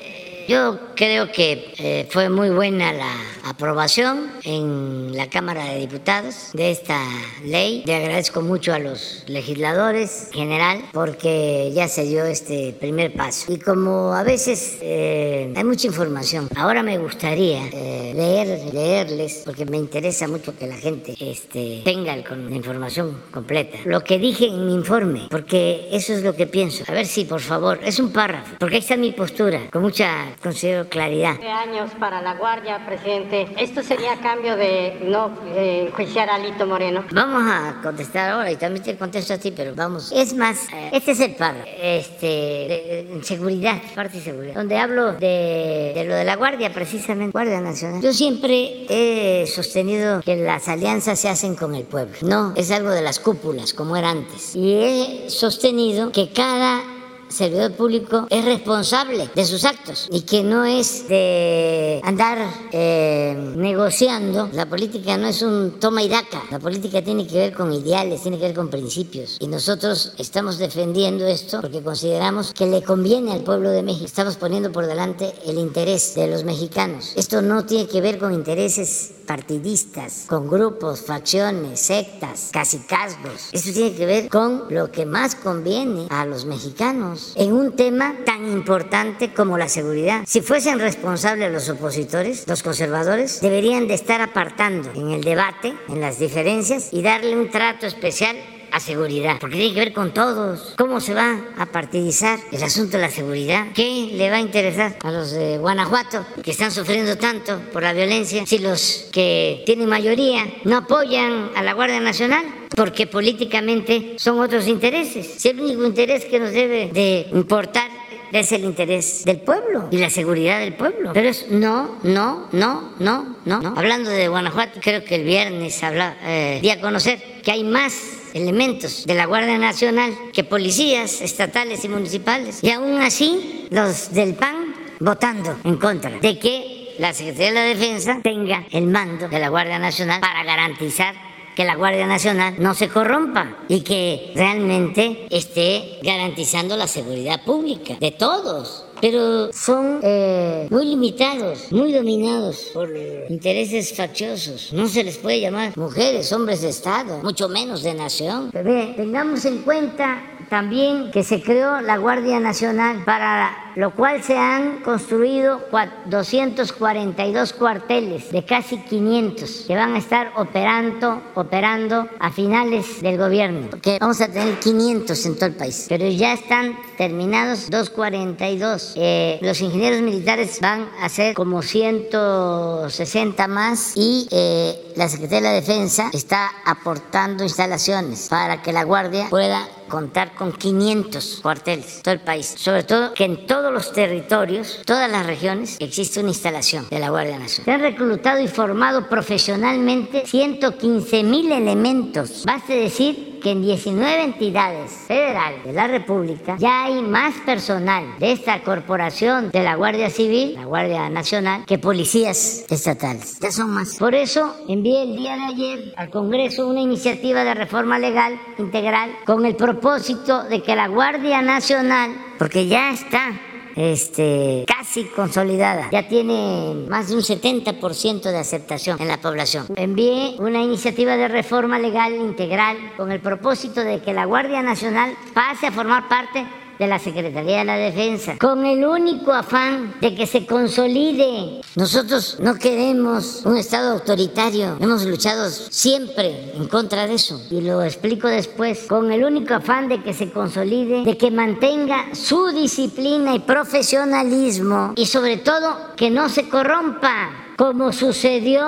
[0.51, 6.73] yo creo que eh, fue muy buena la aprobación en la Cámara de Diputados de
[6.73, 7.01] esta
[7.45, 7.85] ley.
[7.87, 13.53] Le agradezco mucho a los legisladores en general porque ya se dio este primer paso.
[13.53, 19.65] Y como a veces eh, hay mucha información, ahora me gustaría eh, leer, leerles, porque
[19.67, 23.79] me interesa mucho que la gente este, tenga la información completa.
[23.85, 26.83] Lo que dije en mi informe, porque eso es lo que pienso.
[26.89, 30.37] A ver si, por favor, es un párrafo, porque ahí está mi postura, con mucha
[30.43, 31.39] considero claridad.
[31.39, 33.49] De años para la Guardia, presidente.
[33.59, 37.05] Esto sería cambio de no eh, enjuiciar a Lito Moreno.
[37.13, 40.13] Vamos a contestar ahora y también te contesto a ti, pero vamos.
[40.13, 45.13] Es más, eh, este es el par, este, de, seguridad, parte de seguridad, donde hablo
[45.15, 48.01] de, de lo de la Guardia, precisamente, Guardia Nacional.
[48.01, 52.17] Yo siempre he sostenido que las alianzas se hacen con el pueblo.
[52.23, 54.57] No, es algo de las cúpulas, como era antes.
[54.57, 56.83] Y he sostenido que cada
[57.31, 62.39] servidor público es responsable de sus actos y que no es de andar
[62.73, 64.49] eh, negociando.
[64.53, 66.43] La política no es un toma y daca.
[66.51, 69.37] La política tiene que ver con ideales, tiene que ver con principios.
[69.41, 74.07] Y nosotros estamos defendiendo esto porque consideramos que le conviene al pueblo de México.
[74.07, 77.13] Estamos poniendo por delante el interés de los mexicanos.
[77.17, 83.51] Esto no tiene que ver con intereses partidistas, con grupos, facciones, sectas, casicazgos.
[83.53, 88.17] Eso tiene que ver con lo que más conviene a los mexicanos en un tema
[88.25, 90.25] tan importante como la seguridad.
[90.27, 96.01] Si fuesen responsables los opositores, los conservadores, deberían de estar apartando en el debate, en
[96.01, 98.37] las diferencias y darle un trato especial
[98.73, 100.75] a seguridad, porque tiene que ver con todos.
[100.77, 103.67] ¿Cómo se va a partidizar el asunto de la seguridad?
[103.75, 107.93] ¿Qué le va a interesar a los de Guanajuato que están sufriendo tanto por la
[107.93, 112.45] violencia si los que tienen mayoría no apoyan a la Guardia Nacional?
[112.77, 115.27] Porque políticamente son otros intereses.
[115.39, 117.91] Si el único interés que nos debe de importar
[118.33, 121.11] es el interés del pueblo y la seguridad del pueblo.
[121.13, 123.75] Pero es no, no, no, no, no.
[123.77, 128.20] Hablando de Guanajuato, creo que el viernes habla, eh, di a conocer que hay más
[128.35, 132.61] elementos de la Guardia Nacional que policías estatales y municipales.
[132.63, 137.63] Y aún así, los del PAN votando en contra de que la Secretaría de la
[137.63, 141.15] Defensa tenga el mando de la Guardia Nacional para garantizar
[141.57, 147.97] que la Guardia Nacional no se corrompa y que realmente esté garantizando la seguridad pública
[147.99, 152.91] de todos pero son eh, muy limitados, muy dominados por
[153.29, 154.73] intereses facciosos.
[154.73, 158.51] No se les puede llamar mujeres, hombres de Estado, mucho menos de nación.
[158.53, 164.37] Pero tengamos en cuenta también que se creó la Guardia Nacional, para lo cual se
[164.37, 165.61] han construido
[166.07, 173.69] 242 cuarteles de casi 500 que van a estar operando, operando a finales del gobierno,
[173.71, 178.95] porque vamos a tener 500 en todo el país, pero ya están terminados 242.
[178.97, 185.55] Eh, los ingenieros militares van a ser como 160 más y eh, la Secretaría de
[185.55, 192.13] la Defensa está aportando instalaciones para que la Guardia pueda contar con 500 cuarteles, todo
[192.13, 192.55] el país.
[192.59, 197.09] Sobre todo que en todos los territorios, todas las regiones, existe una instalación de la
[197.09, 197.65] Guardia Nacional.
[197.65, 202.45] Se han reclutado y formado profesionalmente 115 mil elementos.
[202.45, 208.33] Basta decir que en 19 entidades federales de la República ya hay más personal de
[208.33, 213.39] esta corporación de la Guardia Civil, la Guardia Nacional, que policías estatales.
[213.41, 213.97] Ya son más.
[213.97, 219.11] Por eso envié el día de ayer al Congreso una iniciativa de reforma legal integral
[219.25, 223.33] con el propósito de que la Guardia Nacional, porque ya está
[223.77, 225.89] este, casi consolidada.
[225.91, 229.67] Ya tiene más de un 70% de aceptación en la población.
[229.77, 235.15] Envié una iniciativa de reforma legal integral con el propósito de que la Guardia Nacional
[235.35, 236.47] pase a formar parte
[236.81, 241.61] de la Secretaría de la Defensa, con el único afán de que se consolide.
[241.77, 247.83] Nosotros no queremos un Estado autoritario, hemos luchado siempre en contra de eso y lo
[247.85, 253.35] explico después, con el único afán de que se consolide, de que mantenga su disciplina
[253.35, 258.65] y profesionalismo y sobre todo que no se corrompa como sucedió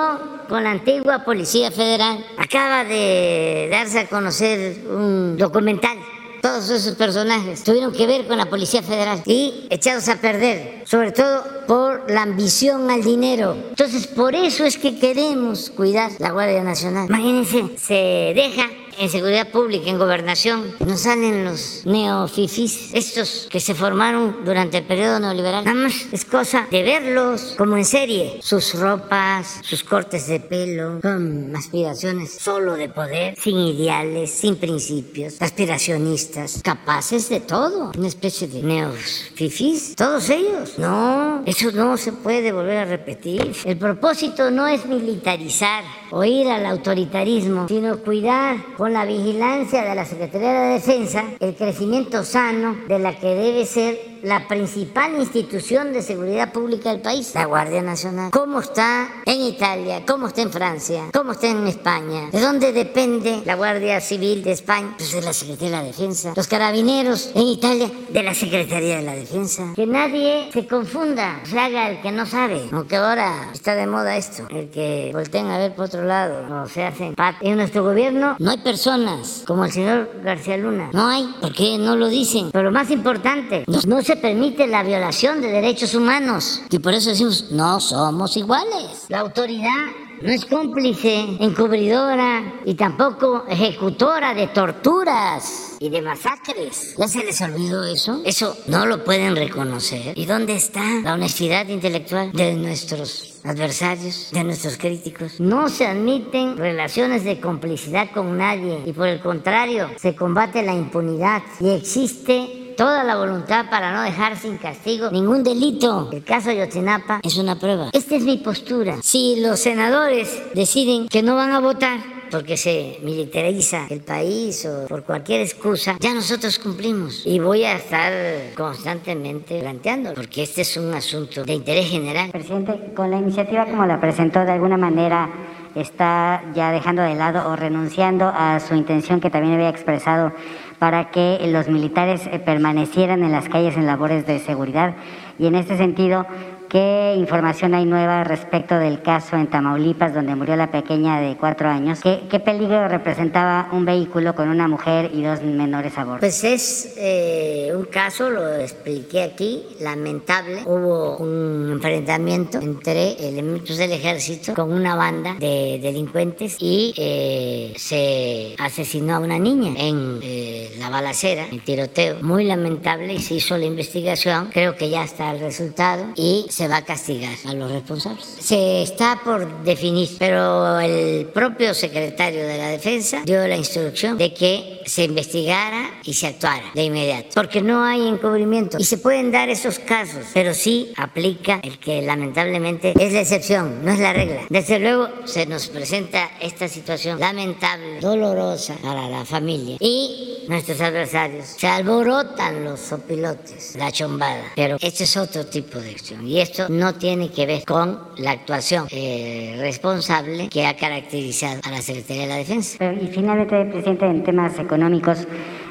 [0.47, 2.23] con la antigua Policía Federal.
[2.37, 5.97] Acaba de darse a conocer un documental
[6.43, 11.13] todos esos personajes tuvieron que ver con la Policía Federal y echados a perder, sobre
[11.13, 13.55] todo por la ambición al dinero.
[13.69, 17.05] Entonces, por eso es que queremos cuidar la Guardia Nacional.
[17.07, 23.75] Imagínense, se deja en seguridad pública, en gobernación, nos salen los neofifis, estos que se
[23.75, 25.65] formaron durante el periodo neoliberal.
[25.65, 28.39] Nada más es cosa de verlos como en serie.
[28.41, 35.41] Sus ropas, sus cortes de pelo, con aspiraciones solo de poder, sin ideales, sin principios,
[35.41, 37.91] aspiracionistas, capaces de todo.
[37.97, 40.77] Una especie de neofifis, todos ellos.
[40.77, 43.55] No, eso no se puede volver a repetir.
[43.65, 49.95] El propósito no es militarizar o ir al autoritarismo, sino cuidar con la vigilancia de
[49.95, 55.91] la Secretaría de Defensa, el crecimiento sano de la que debe ser la principal institución
[55.91, 58.31] de seguridad pública del país, la Guardia Nacional.
[58.31, 60.03] ¿Cómo está en Italia?
[60.07, 61.09] ¿Cómo está en Francia?
[61.13, 62.29] ¿Cómo está en España?
[62.31, 64.93] ¿De dónde depende la Guardia Civil de España?
[64.97, 66.33] Pues de la Secretaría de la Defensa.
[66.37, 69.73] Los carabineros en Italia, de la Secretaría de la Defensa.
[69.75, 72.69] Que nadie se confunda, se haga el que no sabe.
[72.71, 76.69] Aunque ahora está de moda esto, el que volteen a ver por otro lado o
[76.69, 77.35] se hacen pat.
[77.41, 80.91] En nuestro gobierno no hay personas como el señor García Luna.
[80.93, 81.27] No hay.
[81.41, 82.51] ¿Por qué no lo dicen?
[82.53, 86.61] Pero lo más importante, no se permite la violación de derechos humanos.
[86.69, 89.05] Y por eso decimos, no somos iguales.
[89.09, 89.91] La autoridad
[90.23, 96.95] no es cómplice, encubridora y tampoco ejecutora de torturas y de masacres.
[96.97, 98.21] ¿Ya se les olvidó eso?
[98.23, 100.17] Eso no lo pueden reconocer.
[100.17, 105.41] ¿Y dónde está la honestidad intelectual de nuestros adversarios, de nuestros críticos?
[105.41, 110.73] No se admiten relaciones de complicidad con nadie y por el contrario, se combate la
[110.73, 116.09] impunidad y existe toda la voluntad para no dejar sin castigo ningún delito.
[116.11, 117.89] El caso de Yotinapa es una prueba.
[117.93, 118.97] Esta es mi postura.
[119.01, 121.99] Si los senadores deciden que no van a votar,
[122.33, 127.21] porque se militariza el país o por cualquier excusa, ya nosotros cumplimos.
[127.25, 128.11] Y voy a estar
[128.55, 132.31] constantemente planteando, porque este es un asunto de interés general.
[132.31, 135.29] Presidente, con la iniciativa como la presentó, de alguna manera
[135.75, 140.31] está ya dejando de lado o renunciando a su intención que también había expresado
[140.79, 144.95] para que los militares eh, permanecieran en las calles en labores de seguridad.
[145.39, 146.25] Y en este sentido,
[146.73, 151.69] ¿Qué información hay nueva respecto del caso en Tamaulipas donde murió la pequeña de cuatro
[151.69, 151.99] años?
[152.01, 156.21] ¿Qué, peligro representaba un vehículo con una mujer y dos menores a bordo?
[156.21, 160.63] Pues es eh, un caso, lo expliqué aquí, lamentable.
[160.65, 168.55] Hubo un enfrentamiento entre elementos del ejército con una banda de delincuentes y eh, se
[168.57, 172.17] asesinó a una niña en eh, la balacera, el tiroteo.
[172.23, 174.49] Muy lamentable se hizo la investigación.
[174.51, 178.23] Creo que ya está el resultado y se va a castigar a los responsables.
[178.39, 184.33] Se está por definir, pero el propio secretario de la Defensa dio la instrucción de
[184.33, 189.31] que se investigara y se actuara de inmediato, porque no hay encubrimiento y se pueden
[189.31, 194.13] dar esos casos, pero sí aplica el que lamentablemente es la excepción, no es la
[194.13, 194.41] regla.
[194.49, 201.45] Desde luego se nos presenta esta situación lamentable, dolorosa para la familia y nuestros adversarios.
[201.45, 206.67] Se alborotan los sopilotes, la chombada, pero este es otro tipo de acción y esto
[206.69, 212.23] no tiene que ver con la actuación eh, responsable que ha caracterizado a la Secretaría
[212.23, 212.93] de la Defensa.
[212.93, 214.72] Y finalmente, presidente, en temas económicos,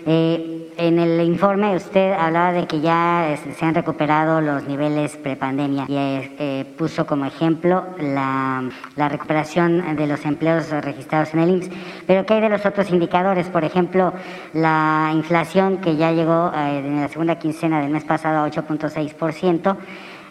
[0.06, 5.84] eh, en el informe usted hablaba de que ya se han recuperado los niveles prepandemia
[5.88, 11.70] y eh, puso como ejemplo la, recuperación de los empleos registrados en el IMSS.
[12.06, 13.48] Pero ¿qué hay de los otros indicadores?
[13.48, 14.12] Por ejemplo,
[14.54, 19.76] la inflación que ya llegó en la segunda quincena del mes pasado a 8.6%.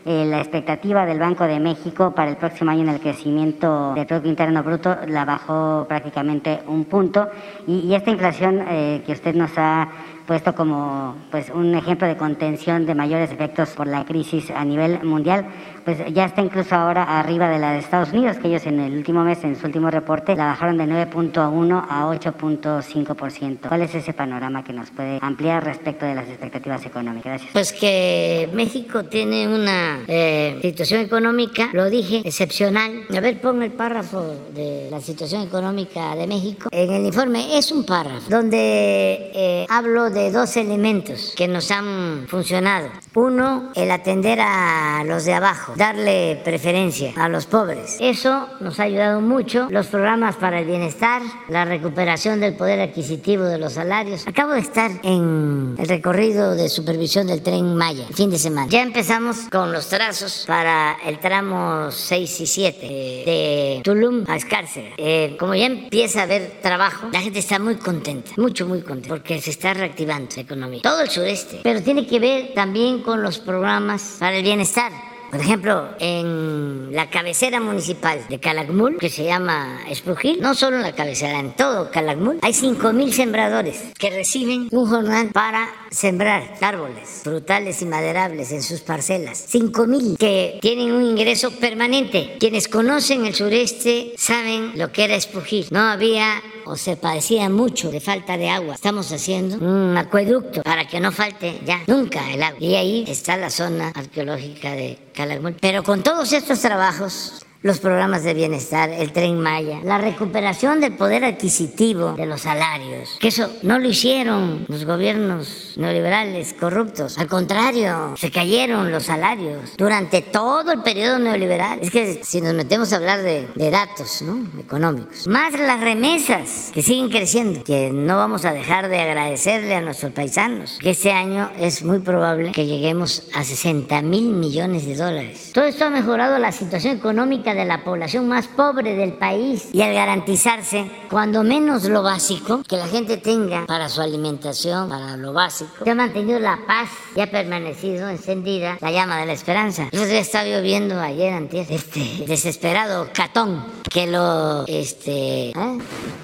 [0.03, 4.07] Eh, la expectativa del Banco de México para el próximo año en el crecimiento del
[4.07, 7.29] Producto Interno Bruto la bajó prácticamente un punto.
[7.67, 9.89] Y, esta inflación eh, que usted nos ha
[10.25, 15.03] puesto como pues un ejemplo de contención de mayores efectos por la crisis a nivel
[15.03, 15.45] mundial,
[15.84, 18.93] pues ya está incluso ahora arriba de la de Estados Unidos, que ellos en el
[18.93, 23.67] último mes, en su último reporte, la bajaron de 9.1 a 8.5%.
[23.67, 27.32] ¿Cuál es ese panorama que nos puede ampliar respecto de las expectativas económicas?
[27.32, 27.51] Gracias.
[27.53, 33.05] Pues que México tiene una eh, situación económica, lo dije, excepcional.
[33.15, 34.21] A ver, ponme el párrafo
[34.53, 36.69] de la situación económica de México.
[36.71, 42.25] En el informe es un párrafo donde eh, hablo de dos elementos que nos han
[42.27, 42.89] funcionado.
[43.15, 47.97] Uno, el atender a los de abajo, darle preferencia a los pobres.
[47.99, 49.67] Eso nos ha ayudado mucho.
[49.69, 54.28] Los programas para el bienestar, la recuperación del poder adquisitivo de los salarios.
[54.28, 58.67] Acabo de estar en el recorrido de supervisión del tren Maya, fin de semana.
[58.69, 64.89] Ya empezamos con los trazos para el tramo 6 y 7 de Tulum a Escárcega.
[64.97, 69.09] Eh, como ya empieza a haber trabajo, la gente está muy contenta, mucho, muy contenta,
[69.09, 70.82] porque se está reactivando la economía.
[70.82, 71.59] Todo el sureste.
[71.63, 75.11] Pero tiene que ver también con los programas para el bienestar.
[75.32, 80.82] Por ejemplo, en la cabecera municipal de Calakmul, que se llama Espujil, no solo en
[80.84, 87.21] la cabecera, en todo Calakmul, hay 5.000 sembradores que reciben un jornal para sembrar árboles
[87.23, 89.45] frutales y maderables en sus parcelas.
[89.53, 92.37] 5.000 que tienen un ingreso permanente.
[92.39, 95.67] Quienes conocen el sureste saben lo que era Espujil.
[95.69, 98.75] No había o se padecía mucho de falta de agua.
[98.75, 102.59] Estamos haciendo un acueducto para que no falte ya nunca el agua.
[102.59, 105.57] Y ahí está la zona arqueológica de Calakmul.
[105.59, 110.93] Pero con todos estos trabajos los programas de bienestar, el tren Maya, la recuperación del
[110.93, 117.28] poder adquisitivo de los salarios, que eso no lo hicieron los gobiernos neoliberales corruptos, al
[117.28, 121.80] contrario, se cayeron los salarios durante todo el periodo neoliberal.
[121.82, 124.24] Es que si nos metemos a hablar de, datos
[124.59, 129.82] económicos, más las remesas que siguen creciendo, que no vamos a dejar de agradecerle a
[129.82, 134.95] nuestros paisanos, que este año es muy probable que lleguemos a 60 mil millones de
[134.95, 135.51] dólares.
[135.53, 139.81] Todo esto ha mejorado la situación económica de la población más pobre del país y
[139.81, 145.33] al garantizarse cuando menos lo básico que la gente tenga para su alimentación, para lo
[145.33, 149.89] básico, se ha mantenido la paz y ha permanecido encendida la llama de la esperanza.
[149.91, 155.77] Yo estaba viendo ayer antes este desesperado Catón que lo este ¿eh?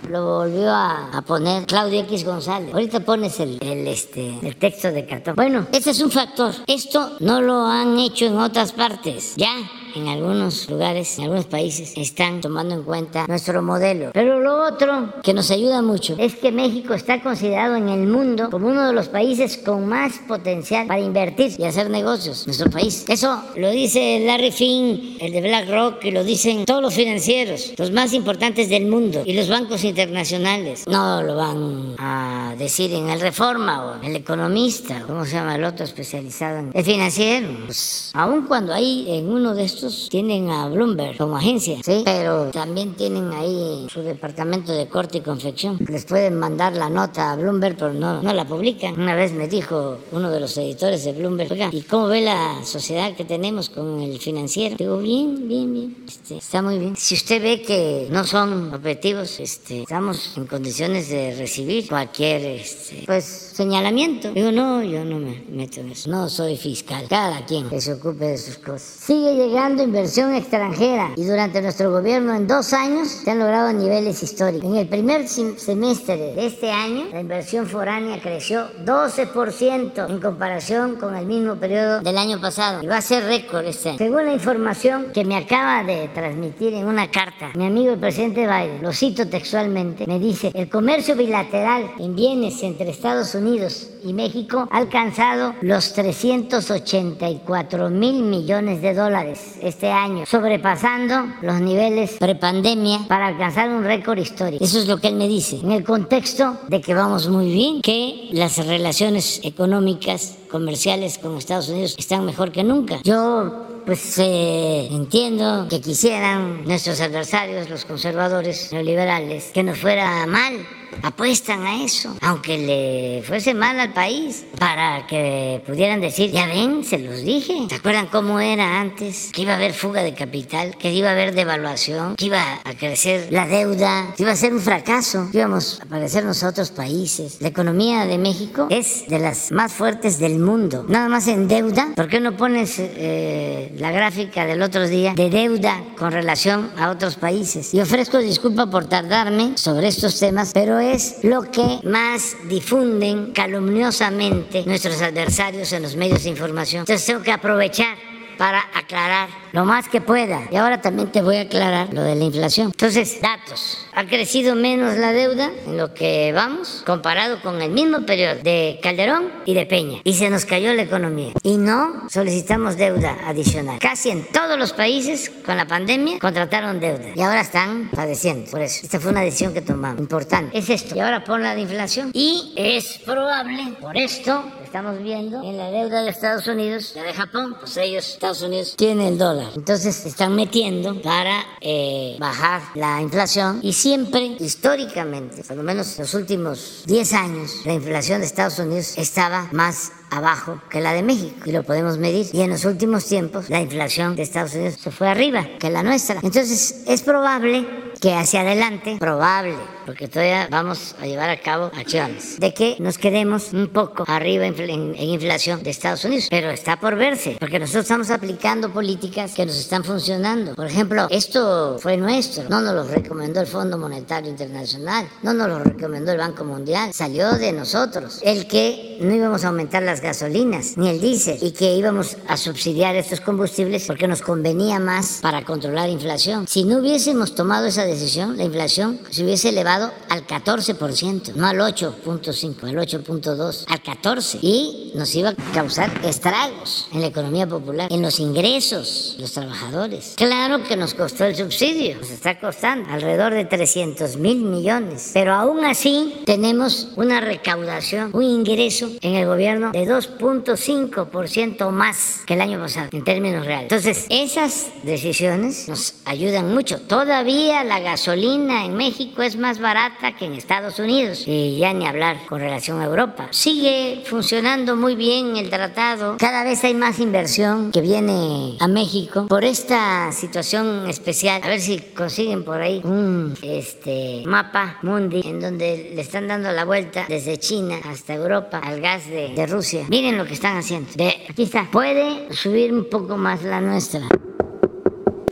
[0.09, 2.73] lo volvió a, poner Claudio X González.
[2.73, 5.35] Ahorita pones el, el, este el texto de Catón.
[5.35, 6.53] Bueno, ese es un factor.
[6.65, 9.33] Esto no lo han hecho en otras partes.
[9.35, 9.53] Ya
[9.97, 14.11] en algunos lugares, en algunos países, están tomando en cuenta nuestro modelo.
[14.13, 18.49] Pero lo otro que nos ayuda mucho es que México está considerado en el mundo
[18.49, 22.45] como uno de los países con más potencial para invertir y hacer negocios.
[22.45, 23.05] Nuestro país.
[23.07, 27.91] Eso lo dice Larry Finn, el de BlackRock, y lo dicen todos los financieros, los
[27.91, 30.83] más importantes del mundo y los bancos internacionales.
[30.87, 35.63] No lo van a decir en el Reforma o el Economista, ¿cómo se llama el
[35.63, 37.49] otro especializado en el financiero?
[37.65, 42.01] Pues, aun cuando hay en uno de estos tienen a Bloomberg como agencia, ¿sí?
[42.05, 45.77] Pero también tienen ahí su departamento de corte y confección.
[45.87, 48.99] Les pueden mandar la nota a Bloomberg, pero no, no la publican.
[48.99, 52.63] Una vez me dijo uno de los editores de Bloomberg, oiga, ¿y cómo ve la
[52.63, 54.75] sociedad que tenemos con el financiero?
[54.77, 56.03] Digo, bien, bien, bien.
[56.07, 56.95] Este, está muy bien.
[56.95, 63.03] Si usted ve que no son objetivos, este, estamos en condiciones de recibir cualquier este,
[63.05, 64.31] pues, señalamiento.
[64.31, 66.09] Digo, no, yo no me meto en eso.
[66.09, 67.05] No soy fiscal.
[67.09, 68.81] Cada quien que se ocupe de sus cosas.
[68.81, 74.23] Sigue llegando inversión extranjera y durante nuestro gobierno en dos años se han logrado niveles
[74.23, 74.63] históricos.
[74.63, 81.15] En el primer semestre de este año, la inversión foránea creció 12% en comparación con
[81.15, 83.97] el mismo periodo del año pasado y va a ser récord este año.
[83.97, 88.47] Según la información que me acaba de transmitir en una carta, mi amigo el presidente
[88.47, 94.13] Biden, lo cito textualmente, me dice, el comercio bilateral en bienes entre Estados Unidos y
[94.13, 102.99] México ha alcanzado los 384 mil millones de dólares este año, sobrepasando los niveles prepandemia
[103.07, 104.63] para alcanzar un récord histórico.
[104.63, 107.81] Eso es lo que él me dice, en el contexto de que vamos muy bien,
[107.81, 113.01] que las relaciones económicas, comerciales con Estados Unidos están mejor que nunca.
[113.03, 120.65] Yo pues eh, entiendo que quisieran nuestros adversarios, los conservadores neoliberales, que nos fuera mal
[121.01, 126.83] apuestan a eso, aunque le fuese mal al país, para que pudieran decir, ya ven,
[126.83, 127.53] se los dije.
[127.69, 129.29] ¿Se acuerdan cómo era antes?
[129.33, 132.73] Que iba a haber fuga de capital, que iba a haber devaluación, que iba a
[132.75, 136.71] crecer la deuda, que iba a ser un fracaso, que íbamos a parecernos a otros
[136.71, 137.37] países.
[137.41, 140.85] La economía de México es de las más fuertes del mundo.
[140.87, 145.29] Nada más en deuda, ¿por qué no pones eh, la gráfica del otro día de
[145.29, 147.73] deuda con relación a otros países?
[147.73, 154.63] Y ofrezco disculpa por tardarme sobre estos temas, pero es lo que más difunden calumniosamente
[154.65, 156.81] nuestros adversarios en los medios de información.
[156.81, 157.97] Entonces tengo que aprovechar
[158.37, 160.47] para aclarar lo más que pueda.
[160.51, 162.67] Y ahora también te voy a aclarar lo de la inflación.
[162.67, 163.79] Entonces, datos.
[163.95, 168.79] Ha crecido menos la deuda en lo que vamos comparado con el mismo periodo de
[168.83, 170.01] Calderón y de Peña.
[170.03, 171.33] Y se nos cayó la economía.
[171.41, 173.79] Y no solicitamos deuda adicional.
[173.79, 177.07] Casi en todos los países con la pandemia contrataron deuda.
[177.15, 178.51] Y ahora están padeciendo.
[178.51, 179.99] Por eso, esta fue una decisión que tomamos.
[179.99, 180.55] Importante.
[180.55, 180.95] Es esto.
[180.95, 182.11] Y ahora pon la de inflación.
[182.13, 187.13] Y es probable, por esto, estamos viendo en la deuda de Estados Unidos, la de
[187.15, 189.46] Japón, pues ellos, Estados Unidos, tienen el dólar.
[189.55, 196.13] Entonces están metiendo para eh, bajar la inflación y siempre, históricamente, por lo menos los
[196.13, 201.35] últimos 10 años, la inflación de Estados Unidos estaba más abajo que la de México
[201.45, 202.27] y lo podemos medir.
[202.33, 205.83] Y en los últimos tiempos la inflación de Estados Unidos se fue arriba que la
[205.83, 206.19] nuestra.
[206.23, 212.39] Entonces es probable que hacia adelante, probable, porque todavía vamos a llevar a cabo acciones,
[212.39, 216.95] de que nos quedemos un poco arriba en, inflación de Estados Unidos, pero está por
[216.95, 220.55] verse, porque nosotros estamos aplicando políticas que nos están funcionando.
[220.55, 225.47] Por ejemplo, esto fue nuestro, no nos lo recomendó el Fondo Monetario Internacional, no nos
[225.47, 230.01] lo recomendó el Banco Mundial, salió de nosotros, el que no íbamos a aumentar las
[230.01, 235.19] gasolinas ni el diésel y que íbamos a subsidiar estos combustibles porque nos convenía más
[235.21, 236.47] para controlar inflación.
[236.47, 241.57] Si no hubiésemos tomado esa decisión, la inflación se hubiese elevado al 14%, no al
[241.57, 244.39] 8.5, al 8.2, al 14.
[244.41, 249.31] Y nos iba a causar estragos en la economía popular, en los ingresos de los
[249.31, 250.13] trabajadores.
[250.15, 255.33] Claro que nos costó el subsidio, nos está costando alrededor de 300 mil millones, pero
[255.33, 262.41] aún así tenemos una recaudación, un ingreso en el gobierno de 2.5% más que el
[262.41, 263.71] año pasado, en términos reales.
[263.71, 266.79] Entonces, esas decisiones nos ayudan mucho.
[266.81, 271.85] Todavía la gasolina en México es más barata que en Estados Unidos, y ya ni
[271.85, 273.27] hablar con relación a Europa.
[273.31, 279.27] Sigue funcionando muy bien el tratado, cada vez hay más inversión que viene a México
[279.27, 281.41] por esta situación especial.
[281.43, 286.51] A ver si consiguen por ahí un este, mapa mundi en donde le están dando
[286.51, 289.85] la vuelta desde China hasta Europa al gas de, de Rusia.
[289.89, 290.89] Miren lo que están haciendo.
[290.95, 291.67] De, aquí está.
[291.71, 294.01] Puede subir un poco más la nuestra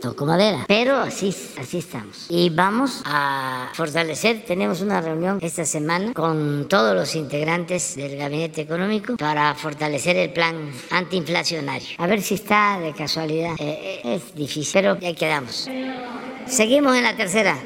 [0.06, 0.66] toco madera.
[0.68, 2.28] Pero así, así estamos.
[2.30, 4.44] Y vamos a fortalecer.
[4.46, 10.32] Tenemos una reunión esta semana con todos los integrantes del Gabinete Económico para fortalecer el
[10.32, 11.88] plan antiinflacionario.
[11.98, 13.56] A ver si está de casualidad.
[13.58, 15.68] Eh, eh, es difícil, pero ahí quedamos.
[16.46, 17.58] Seguimos en la tercera.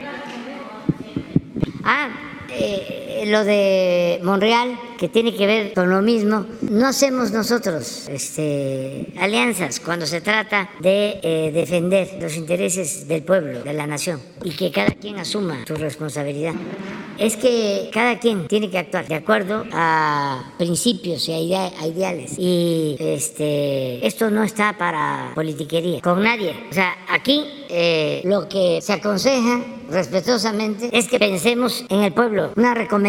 [1.84, 2.08] Ah,
[2.52, 9.14] eh, lo de Monreal, que tiene que ver con lo mismo, no hacemos nosotros este,
[9.20, 14.52] alianzas cuando se trata de eh, defender los intereses del pueblo, de la nación, y
[14.52, 16.54] que cada quien asuma su responsabilidad.
[17.18, 22.36] Es que cada quien tiene que actuar de acuerdo a principios y a, ideales.
[22.38, 26.56] Y este, esto no está para politiquería, con nadie.
[26.70, 32.54] O sea, aquí eh, lo que se aconseja respetuosamente es que pensemos en el pueblo.
[32.56, 33.09] Una recomendación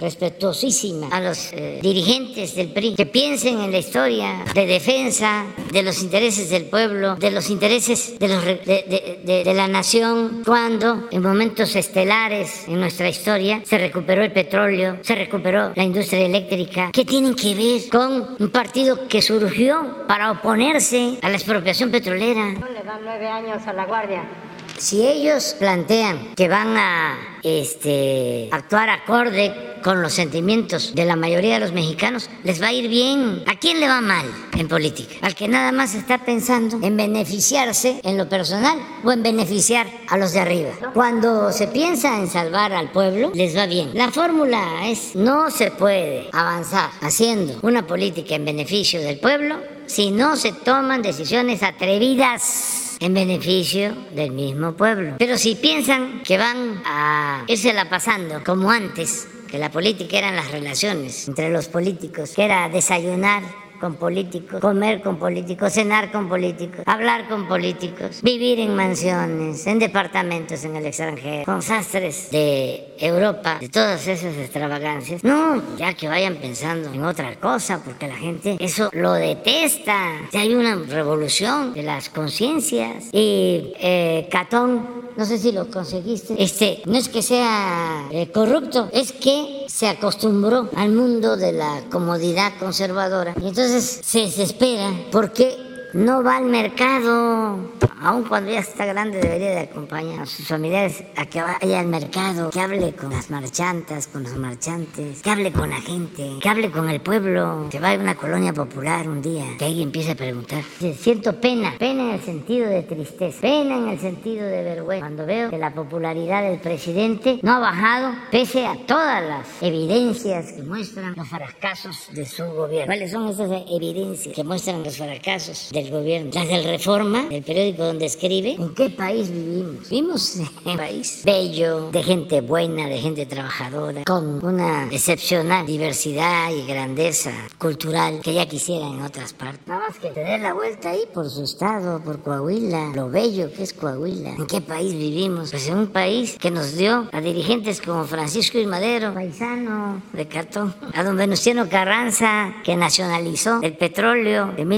[0.00, 5.82] respetuosísima a los eh, dirigentes del PRI que piensen en la historia de defensa de
[5.82, 11.74] los intereses del pueblo, de los intereses de, los, de, la nación, cuando en momentos
[11.76, 16.90] estelares en nuestra historia se recuperó el petróleo, se recuperó la industria eléctrica.
[16.92, 22.54] ¿Qué tienen que ver con un partido que surgió para oponerse a la expropiación petrolera?
[22.54, 24.45] Le dan nueve años a la Guardia.
[24.78, 31.54] Si ellos plantean que van a este, actuar acorde con los sentimientos de la mayoría
[31.54, 33.42] de los mexicanos, les va a ir bien.
[33.46, 35.14] ¿A quién le va mal en política?
[35.22, 40.18] Al que nada más está pensando en beneficiarse en lo personal o en beneficiar a
[40.18, 40.70] los de arriba.
[40.92, 43.90] Cuando se piensa en salvar al pueblo, les va bien.
[43.94, 50.10] La fórmula es, no se puede avanzar haciendo una política en beneficio del pueblo si
[50.10, 55.16] no se toman decisiones atrevidas en beneficio del mismo pueblo.
[55.18, 60.50] Pero si piensan que van a la pasando como antes, que la política eran las
[60.50, 63.42] relaciones entre los políticos, que era desayunar
[63.78, 69.78] con políticos, comer con políticos, cenar con políticos, hablar con políticos, vivir en mansiones, en
[69.78, 75.22] departamentos en el extranjero, con sastres de Europa, de todas esas extravagancias.
[75.24, 79.96] No, ya que vayan pensando en otra cosa, porque la gente eso lo detesta.
[80.32, 83.04] Ya hay una revolución de las conciencias.
[83.12, 88.90] Y eh, Catón, no sé si lo conseguiste, este, no es que sea eh, corrupto,
[88.92, 93.34] es que se acostumbró al mundo de la comodidad conservadora.
[93.36, 95.65] Y entonces entonces se desespera porque
[95.96, 97.72] no va al mercado,
[98.02, 101.86] aun cuando ya está grande debería de acompañar a sus familiares a que vaya al
[101.86, 106.48] mercado, que hable con las marchantas, con los marchantes, que hable con la gente, que
[106.50, 110.10] hable con el pueblo, que vaya a una colonia popular un día, que alguien empiece
[110.10, 110.62] a preguntar.
[110.98, 115.24] Siento pena, pena en el sentido de tristeza, pena en el sentido de vergüenza, cuando
[115.24, 120.62] veo que la popularidad del presidente no ha bajado pese a todas las evidencias que
[120.62, 122.86] muestran los fracasos de su gobierno.
[122.86, 126.30] ¿Cuáles son esas evidencias que muestran los fracasos del gobierno?
[126.32, 129.88] Las del Reforma, del periódico donde escribe en qué país vivimos.
[129.88, 136.50] Vivimos en un país bello, de gente buena, de gente trabajadora, con una excepcional diversidad
[136.50, 139.66] y grandeza cultural que ya quisiera en otras partes.
[139.66, 143.62] Nada más que tener la vuelta ahí por su estado, por Coahuila, lo bello que
[143.62, 144.30] es Coahuila.
[144.30, 145.50] ¿En qué país vivimos?
[145.50, 150.26] Pues en un país que nos dio a dirigentes como Francisco y Madero, paisano de
[150.26, 154.68] cartón, a don Venustiano Carranza, que nacionalizó el petróleo en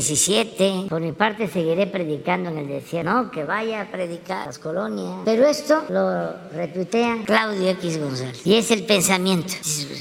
[0.00, 0.88] 1917.
[0.88, 3.10] Por mi parte seguiré predicando en el desierto.
[3.10, 5.20] No, que vaya a predicar las colonias.
[5.24, 8.46] Pero esto lo retuitea Claudio X González.
[8.46, 9.54] Y es el pensamiento.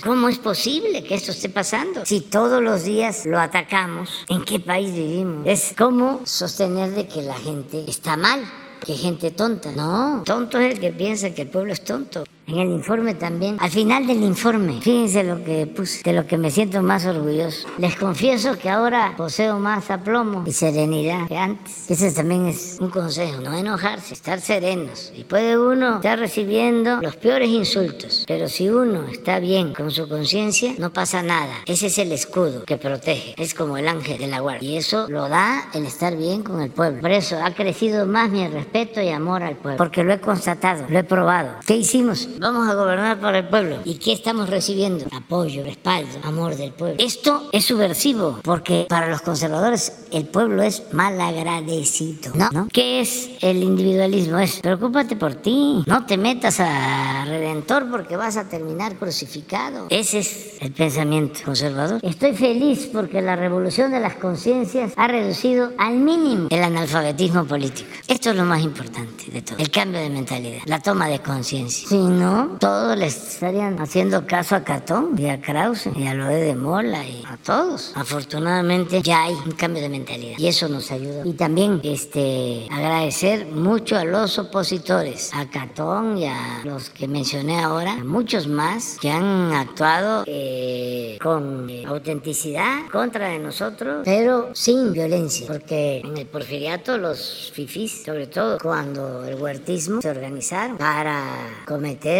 [0.03, 2.05] ¿Cómo es posible que esto esté pasando?
[2.05, 5.45] Si todos los días lo atacamos, ¿en qué país vivimos?
[5.45, 8.41] Es como sostener de que la gente está mal,
[8.85, 9.71] que gente tonta.
[9.71, 12.23] No, tonto es el que piensa que el pueblo es tonto.
[12.47, 13.57] En el informe también.
[13.59, 17.67] Al final del informe, fíjense lo que puse, de lo que me siento más orgulloso.
[17.77, 21.89] Les confieso que ahora poseo más aplomo y serenidad que antes.
[21.89, 25.11] Ese también es un consejo, no enojarse, estar serenos.
[25.15, 30.07] Y puede uno estar recibiendo los peores insultos, pero si uno está bien con su
[30.07, 31.53] conciencia, no pasa nada.
[31.65, 34.69] Ese es el escudo que protege, es como el ángel de la guardia.
[34.69, 37.01] Y eso lo da el estar bien con el pueblo.
[37.01, 40.85] Por eso ha crecido más mi respeto y amor al pueblo, porque lo he constatado,
[40.89, 41.55] lo he probado.
[41.65, 42.27] ¿Qué hicimos?
[42.39, 43.77] Vamos a gobernar para el pueblo.
[43.85, 45.05] ¿Y qué estamos recibiendo?
[45.11, 46.95] Apoyo, respaldo, amor del pueblo.
[46.99, 52.31] Esto es subversivo, porque para los conservadores el pueblo es mal agradecido.
[52.35, 52.49] ¿No?
[52.51, 52.67] ¿No?
[52.71, 54.39] ¿Qué es el individualismo?
[54.39, 55.83] Es preocúpate por ti.
[55.85, 59.87] No te metas a redentor porque vas a terminar crucificado.
[59.89, 61.99] Ese es el pensamiento conservador.
[62.03, 67.89] Estoy feliz porque la revolución de las conciencias ha reducido al mínimo el analfabetismo político.
[68.07, 69.57] Esto es lo más importante de todo.
[69.57, 71.87] El cambio de mentalidad, la toma de conciencia.
[71.87, 76.37] Si no, todos les estarían haciendo caso a Catón y a Krause y a Loé
[76.37, 77.91] de Mola y a todos.
[77.95, 81.23] Afortunadamente ya hay un cambio de mentalidad y eso nos ayuda.
[81.25, 87.59] Y también este, agradecer mucho a los opositores, a Catón y a los que mencioné
[87.59, 94.51] ahora, a muchos más que han actuado eh, con eh, autenticidad contra de nosotros, pero
[94.53, 100.77] sin violencia, porque en el porfiriato los fifís, sobre todo cuando el huertismo se organizaron
[100.77, 101.21] para
[101.65, 102.12] cometer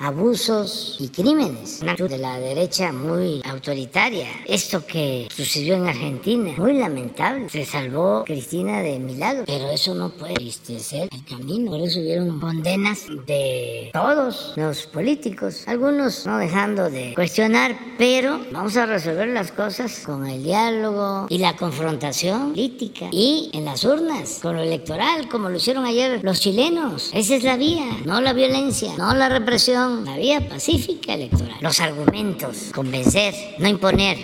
[0.00, 4.26] abusos y crímenes, una de la derecha muy autoritaria.
[4.46, 10.10] Esto que sucedió en Argentina, muy lamentable, se salvó Cristina de milagro, pero eso no
[10.10, 10.34] puede
[10.78, 17.14] ser el camino, por eso hubieron condenas de todos los políticos, algunos no dejando de
[17.14, 23.50] cuestionar, pero vamos a resolver las cosas con el diálogo y la confrontación política y
[23.52, 27.10] en las urnas, con lo electoral, como lo hicieron ayer los chilenos.
[27.14, 31.56] Esa es la vía, no la violencia, no la represión, la vía pacífica electoral.
[31.60, 34.18] Los argumentos, convencer, no imponer.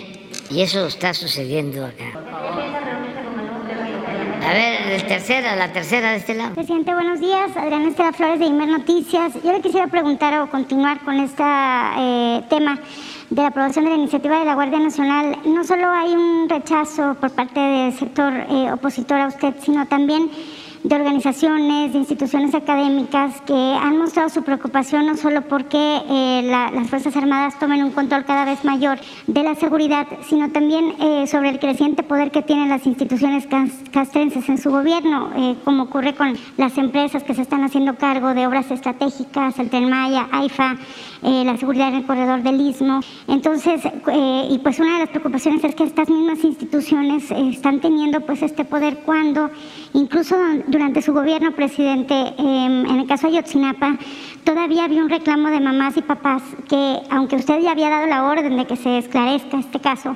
[0.49, 2.13] Y eso está sucediendo acá.
[4.45, 6.53] A ver, el tercera, la tercera de este lado.
[6.53, 7.51] Presidente, buenos días.
[7.57, 9.33] Adriana Estela Flores de Imer Noticias.
[9.43, 12.79] Yo le quisiera preguntar o continuar con este eh, tema
[13.29, 15.37] de la aprobación de la iniciativa de la Guardia Nacional.
[15.45, 20.29] No solo hay un rechazo por parte del sector eh, opositor a usted, sino también
[20.83, 25.77] de organizaciones, de instituciones académicas que han mostrado su preocupación no solo porque
[26.09, 30.93] eh, las Fuerzas Armadas tomen un control cada vez mayor de la seguridad, sino también
[30.99, 33.47] eh, sobre el creciente poder que tienen las instituciones
[33.91, 38.33] castrenses en su gobierno, eh, como ocurre con las empresas que se están haciendo cargo
[38.33, 40.77] de obras estratégicas, el Tren Maya, AIFA,
[41.21, 43.01] la seguridad en el corredor del Istmo.
[43.27, 43.81] Entonces,
[44.49, 48.65] y pues una de las preocupaciones es que estas mismas instituciones están teniendo pues este
[48.65, 49.49] poder cuando
[49.93, 50.35] incluso
[50.67, 53.97] durante su gobierno, presidente, em, en el caso de Ayotzinapa,
[54.43, 58.23] todavía había un reclamo de mamás y papás que, aunque usted ya había dado la
[58.23, 60.15] orden de que se esclarezca este caso,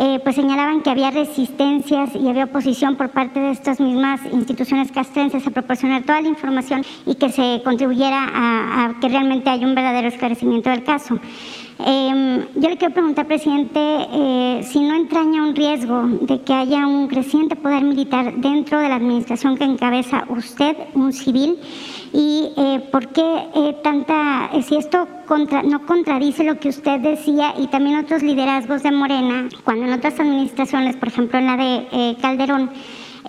[0.00, 4.92] eh, pues señalaban que había resistencias y había oposición por parte de estas mismas instituciones
[4.92, 9.66] castrenses a proporcionar toda la información y que se contribuyera a, a que realmente haya
[9.66, 11.18] un verdadero esclarecimiento del caso.
[11.80, 16.86] Eh, yo le quiero preguntar, presidente, eh, si no entraña un riesgo de que haya
[16.86, 21.58] un creciente poder militar dentro de la administración que encabeza usted, un civil,
[22.12, 23.22] y eh, por qué
[23.54, 28.82] eh, tanta, si esto contra, no contradice lo que usted decía y también otros liderazgos
[28.82, 32.70] de Morena, cuando en otras administraciones, por ejemplo en la de Calderón,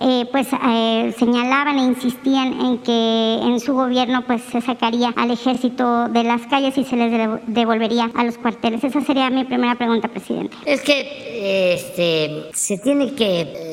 [0.00, 5.30] eh, pues eh, señalaban e insistían en que en su gobierno pues se sacaría al
[5.30, 7.12] ejército de las calles y se les
[7.46, 8.82] devolvería a los cuarteles.
[8.82, 10.56] Esa sería mi primera pregunta, presidente.
[10.64, 13.69] Es que este, se tiene que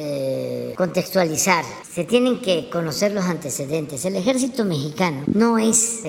[0.77, 4.05] contextualizar, se tienen que conocer los antecedentes.
[4.05, 6.03] El ejército mexicano no es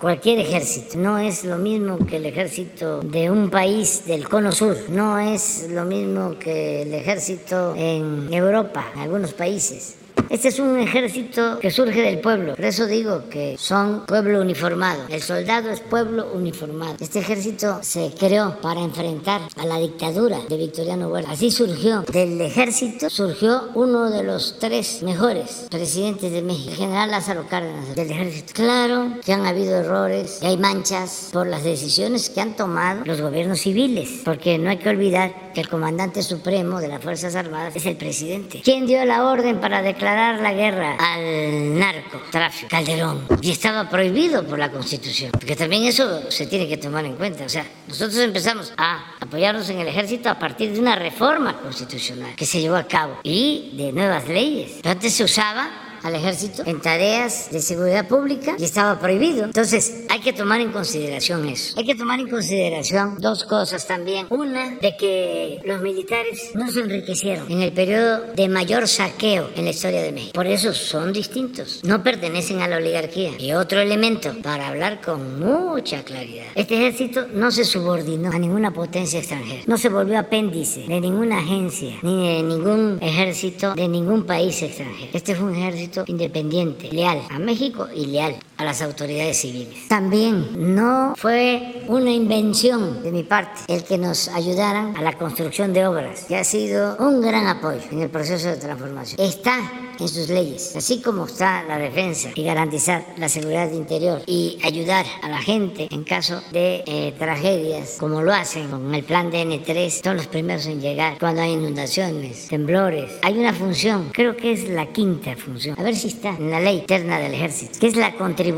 [0.00, 4.76] cualquier ejército, no es lo mismo que el ejército de un país del cono sur,
[4.90, 9.96] no es lo mismo que el ejército en Europa, en algunos países.
[10.28, 15.04] Este es un ejército que surge del pueblo, por eso digo que son pueblo uniformado.
[15.08, 16.96] El soldado es pueblo uniformado.
[17.00, 21.32] Este ejército se creó para enfrentar a la dictadura de Victoriano Huerta.
[21.32, 22.02] Así surgió.
[22.12, 27.94] Del ejército surgió uno de los tres mejores presidentes de México, el general Lázaro Cárdenas
[27.94, 28.52] del ejército.
[28.54, 33.20] Claro que han habido errores, que hay manchas por las decisiones que han tomado los
[33.20, 37.74] gobiernos civiles, porque no hay que olvidar que el comandante supremo de las Fuerzas Armadas
[37.74, 38.60] es el presidente.
[38.62, 44.58] ¿Quién dio la orden para declarar la guerra al narcotráfico, Calderón, y estaba prohibido por
[44.58, 47.44] la Constitución, porque también eso se tiene que tomar en cuenta.
[47.44, 52.34] O sea, nosotros empezamos a apoyarnos en el ejército a partir de una reforma constitucional
[52.34, 54.78] que se llevó a cabo y de nuevas leyes.
[54.82, 59.44] Pero antes se usaba al ejército en tareas de seguridad pública y estaba prohibido.
[59.44, 61.78] Entonces hay que tomar en consideración eso.
[61.78, 64.26] Hay que tomar en consideración dos cosas también.
[64.30, 69.64] Una, de que los militares no se enriquecieron en el periodo de mayor saqueo en
[69.64, 70.32] la historia de México.
[70.32, 71.80] Por eso son distintos.
[71.84, 73.32] No pertenecen a la oligarquía.
[73.38, 76.46] Y otro elemento, para hablar con mucha claridad.
[76.54, 79.62] Este ejército no se subordinó a ninguna potencia extranjera.
[79.66, 85.10] No se volvió apéndice de ninguna agencia ni de ningún ejército de ningún país extranjero.
[85.12, 89.88] Este fue un ejército independiente, leal a México y leal a las autoridades civiles.
[89.88, 95.72] También no fue una invención de mi parte el que nos ayudaran a la construcción
[95.72, 99.18] de obras, que ha sido un gran apoyo en el proceso de transformación.
[99.18, 99.58] Está
[99.98, 105.06] en sus leyes, así como está la defensa y garantizar la seguridad interior y ayudar
[105.22, 109.42] a la gente en caso de eh, tragedias, como lo hacen con el plan de
[109.44, 113.10] N3, son los primeros en llegar cuando hay inundaciones, temblores.
[113.22, 116.60] Hay una función, creo que es la quinta función, a ver si está en la
[116.60, 118.49] ley interna del ejército, que es la contribución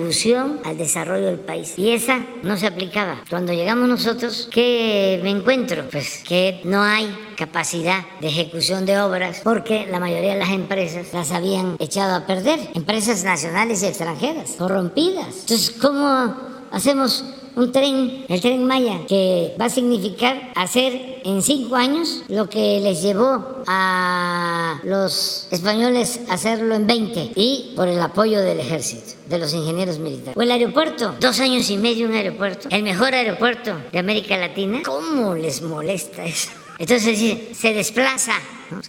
[0.64, 1.74] al desarrollo del país.
[1.76, 3.22] Y esa no se aplicaba.
[3.28, 5.84] Cuando llegamos nosotros, ¿qué me encuentro?
[5.90, 11.12] Pues que no hay capacidad de ejecución de obras porque la mayoría de las empresas
[11.12, 15.40] las habían echado a perder, empresas nacionales y extranjeras, corrompidas.
[15.40, 16.34] Entonces, ¿cómo
[16.70, 17.24] hacemos
[17.54, 22.80] un tren, el tren Maya, que va a significar hacer en cinco años lo que
[22.80, 29.38] les llevó a los españoles hacerlo en 20 y por el apoyo del ejército, de
[29.38, 30.36] los ingenieros militares.
[30.36, 34.80] O el aeropuerto, dos años y medio un aeropuerto, el mejor aeropuerto de América Latina.
[34.84, 36.50] ¿Cómo les molesta eso?
[36.78, 38.32] Entonces se desplaza.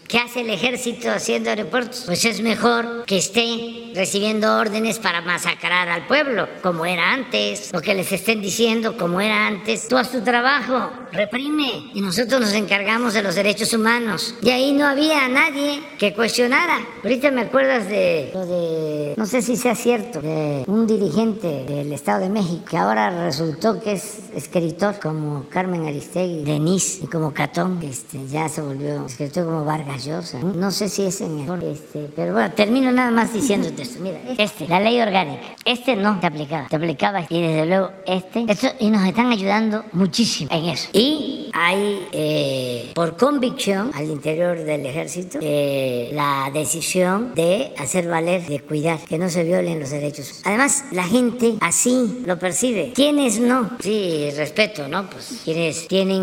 [0.08, 2.04] ¿Qué hace el ejército haciendo aeropuertos?
[2.06, 7.82] Pues es mejor que esté recibiendo órdenes para masacrar al pueblo, como era antes, o
[7.82, 9.88] que les estén diciendo como era antes.
[9.88, 14.36] Tú haz tu trabajo, reprime, y nosotros nos encargamos de los derechos humanos.
[14.42, 16.80] Y ahí no había nadie que cuestionara.
[17.04, 21.92] Ahorita me acuerdas de lo de, no sé si sea cierto, de un dirigente del
[21.94, 27.34] Estado de México, que ahora resultó que es escritor como Carmen Aristegui, Denise y como
[27.34, 30.38] Catón, este, ya se volvió escritor como Vargas Llosa.
[30.40, 34.00] No sé si es en este, pero bueno, termino nada más diciéndote esto.
[34.02, 38.46] Mira, este, la ley orgánica, este no te aplicaba, te aplicaba y desde luego este,
[38.48, 40.90] esto, y nos están ayudando muchísimo en eso.
[40.94, 48.46] Y hay, eh, por convicción al interior del ejército, eh, la decisión de hacer valer,
[48.46, 50.42] de cuidar, que no se violen los derechos.
[50.44, 52.92] Además, la gente así lo percibe.
[52.94, 55.10] Quienes no, sí, respeto, ¿no?
[55.10, 56.22] Pues quienes tienen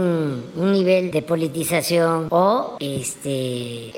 [0.54, 3.29] un nivel de politización o este,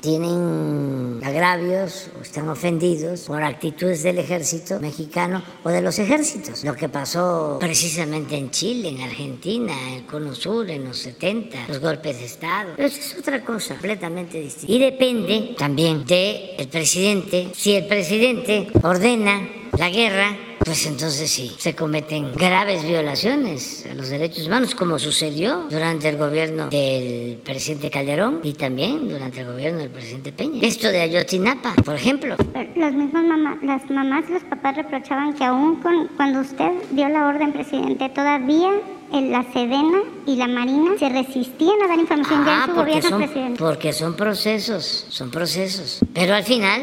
[0.00, 6.64] tienen agravios o están ofendidos por actitudes del ejército mexicano o de los ejércitos.
[6.64, 11.68] Lo que pasó precisamente en Chile, en Argentina, en el Cono Sur, en los 70,
[11.68, 12.72] los golpes de Estado.
[12.76, 14.72] Pero eso es otra cosa completamente distinta.
[14.72, 17.48] Y depende también del presidente.
[17.54, 24.08] Si el presidente ordena la guerra, pues entonces sí, se cometen graves violaciones a los
[24.10, 29.78] derechos humanos, como sucedió durante el gobierno del presidente Calderón y también durante el gobierno
[29.80, 30.60] del presidente Peña.
[30.62, 32.36] Esto de Ayotzinapa, por ejemplo.
[32.76, 37.08] Las mismas mamás, las mamás y los papás reprochaban que aún con, cuando usted dio
[37.08, 38.70] la orden, presidente, todavía
[39.12, 42.72] en la Sedena y la Marina se resistían a dar información ya en Ah, su
[42.74, 43.58] gobierno, son, presidente.
[43.58, 45.98] porque son procesos, son procesos.
[46.14, 46.82] Pero al final,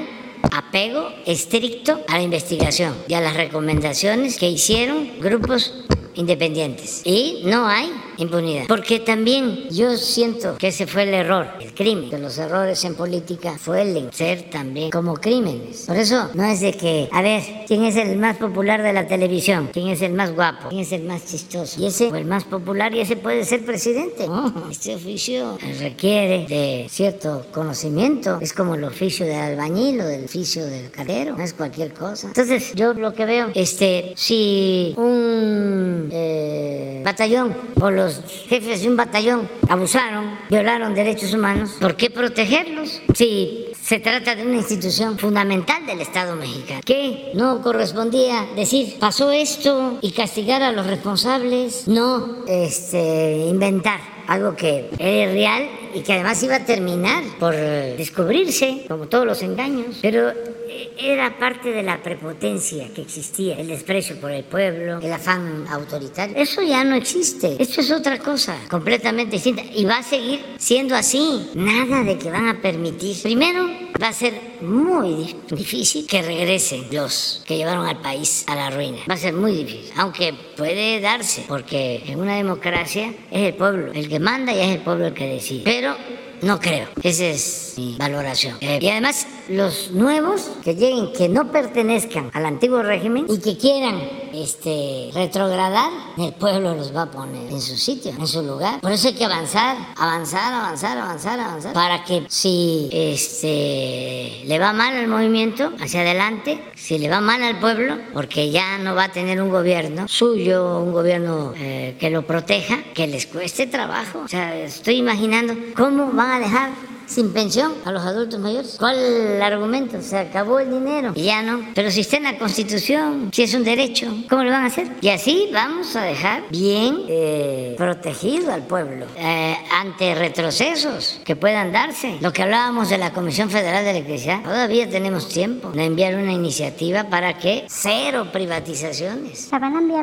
[0.52, 5.86] apego estricto a la investigación y a las recomendaciones que hicieron grupos
[6.20, 7.02] independientes.
[7.06, 8.66] Y no hay impunidad.
[8.68, 12.10] Porque también yo siento que ese fue el error, el crimen.
[12.10, 15.86] Que los errores en política suelen ser también como crímenes.
[15.88, 19.08] Por eso no es de que, a ver, ¿quién es el más popular de la
[19.08, 19.70] televisión?
[19.72, 20.70] ¿Quién es el más guapo?
[20.70, 21.82] ¿Quién es el más chistoso?
[21.82, 24.28] Y ese fue el más popular y ese puede ser presidente.
[24.28, 28.40] No, este oficio requiere de cierto conocimiento.
[28.42, 31.38] Es como el oficio del albañil o del oficio del cartero.
[31.38, 32.28] No es cualquier cosa.
[32.28, 37.56] Entonces, yo lo que veo, este, si un eh, batallón.
[37.82, 43.02] O los jefes de un batallón abusaron, violaron derechos humanos, ¿por qué protegerlos?
[43.14, 49.32] Si se trata de una institución fundamental del Estado mexicano, que no correspondía decir, pasó
[49.32, 56.14] esto y castigar a los responsables, no este, inventar algo que era real y que
[56.14, 61.82] además iba a terminar por descubrirse, como todos los engaños, pero eh, era parte de
[61.82, 66.36] la prepotencia que existía, el desprecio por el pueblo, el afán autoritario.
[66.38, 67.56] Eso ya no existe.
[67.58, 69.64] Esto es otra cosa, completamente distinta.
[69.74, 71.50] Y va a seguir siendo así.
[71.56, 73.20] Nada de que van a permitir.
[73.24, 73.68] Primero,
[74.02, 78.70] va a ser muy di- difícil que regresen los que llevaron al país a la
[78.70, 79.00] ruina.
[79.10, 83.92] Va a ser muy difícil, aunque puede darse, porque en una democracia es el pueblo
[83.94, 85.64] el que manda y es el pueblo el que decide.
[85.66, 85.96] Pero
[86.42, 86.88] no creo.
[87.04, 88.56] Esa es mi valoración.
[88.62, 93.58] Eh, y además, los nuevos que lleguen, que no pertenezcan al antiguo régimen y que
[93.58, 94.02] quieran
[94.34, 98.82] este, retrogradar, el pueblo los va a poner en su sitio, en su lugar.
[98.82, 104.74] Por eso hay que avanzar, avanzar, avanzar, avanzar, avanzar, para que si este, le va
[104.74, 109.06] mal al movimiento, hacia adelante, si le va mal al pueblo, porque ya no va
[109.06, 114.22] a tener un gobierno suyo, un gobierno eh, que lo proteja, que les cueste trabajo.
[114.26, 118.76] O sea, estoy imaginando cómo van a dejar sin pensión a los adultos mayores.
[118.78, 120.02] ¿Cuál el argumento?
[120.02, 121.14] Se acabó el dinero.
[121.16, 121.66] Ya no.
[121.74, 124.88] Pero si está en la Constitución, si es un derecho, ¿cómo lo van a hacer?
[125.02, 131.72] Y así vamos a dejar bien eh, protegido al pueblo eh, ante retrocesos que puedan
[131.72, 132.18] darse.
[132.22, 136.32] Lo que hablábamos de la Comisión Federal de Electricidad, todavía tenemos tiempo de enviar una
[136.32, 139.50] iniciativa para que cero privatizaciones.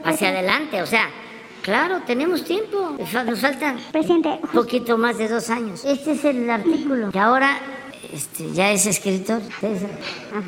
[0.04, 1.09] Hacia adelante, o sea,
[1.66, 2.96] Claro, tenemos tiempo.
[2.96, 5.84] Nos falta Presidente, un poquito más de dos años.
[5.84, 7.58] Este es el artículo que ahora
[8.12, 9.42] este, ya es escritor.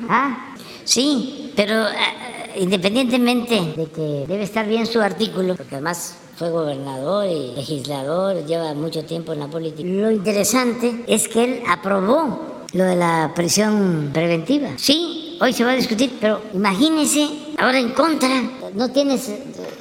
[0.08, 0.54] Ah,
[0.84, 7.26] sí, pero eh, independientemente de que debe estar bien su artículo, porque además fue gobernador
[7.26, 9.88] y legislador, lleva mucho tiempo en la política.
[9.88, 14.68] Lo interesante es que él aprobó lo de la prisión preventiva.
[14.76, 17.28] Sí, hoy se va a discutir, pero imagínese
[17.58, 18.28] ahora en contra.
[18.72, 19.28] No tienes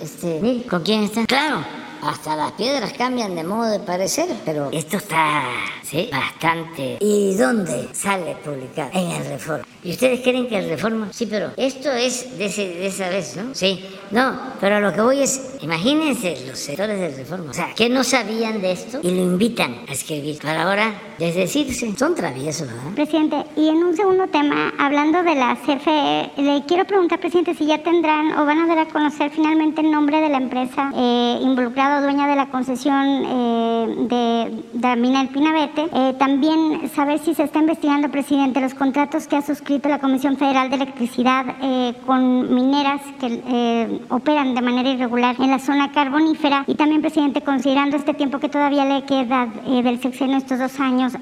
[0.02, 1.28] este, ¿con quién está?
[1.28, 1.64] Claro,
[2.02, 5.44] hasta las piedras cambian de modo de parecer, pero esto está,
[5.90, 6.10] ¿sí?
[6.12, 6.98] Bastante.
[7.00, 8.92] ¿Y dónde sale publicado?
[8.94, 9.66] En el Reforma.
[9.84, 11.10] ¿Y ustedes creen que el Reforma?
[11.12, 13.56] Sí, pero esto es de, de esa vez, ¿no?
[13.56, 13.86] Sí.
[14.12, 17.52] No, pero lo que voy es, imagínense los sectores del Reforma.
[17.52, 20.40] O sea, que no sabían de esto y lo invitan a escribir.
[20.42, 21.94] Para ahora, desdecirse.
[21.98, 22.94] Son traviesos, ¿verdad?
[22.96, 27.66] Presidente, y en un segundo tema, hablando de la CFE, le quiero preguntar, presidente, si
[27.66, 31.40] ya tendrán o van a dar a conocer finalmente el nombre de la empresa eh,
[31.42, 35.77] involucrada dueña de la concesión eh, de, de, la mina del Pinabete.
[35.78, 40.38] Eh, también saber si se está investigando, presidente, los contratos que ha suscrito la Comisión
[40.38, 46.64] Federal de Electricidad eh, con mineras que operan de manera irregular en la zona carbonífera.
[46.68, 51.14] Y también, presidente, considerando este tiempo que todavía le queda del sexenio, estos dos años,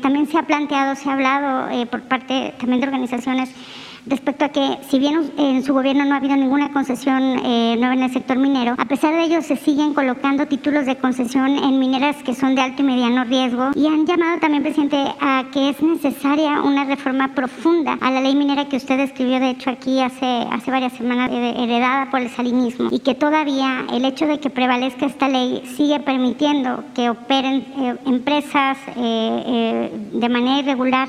[0.00, 3.54] también se ha planteado, se ha hablado por parte también de organizaciones
[4.08, 7.94] respecto a que si bien en su gobierno no ha habido ninguna concesión eh, nueva
[7.94, 11.78] en el sector minero, a pesar de ello se siguen colocando títulos de concesión en
[11.78, 15.70] mineras que son de alto y mediano riesgo y han llamado también, presidente, a que
[15.70, 20.00] es necesaria una reforma profunda a la ley minera que usted escribió, de hecho, aquí
[20.00, 24.40] hace, hace varias semanas, eh, heredada por el salinismo, y que todavía el hecho de
[24.40, 31.08] que prevalezca esta ley sigue permitiendo que operen eh, empresas de manera irregular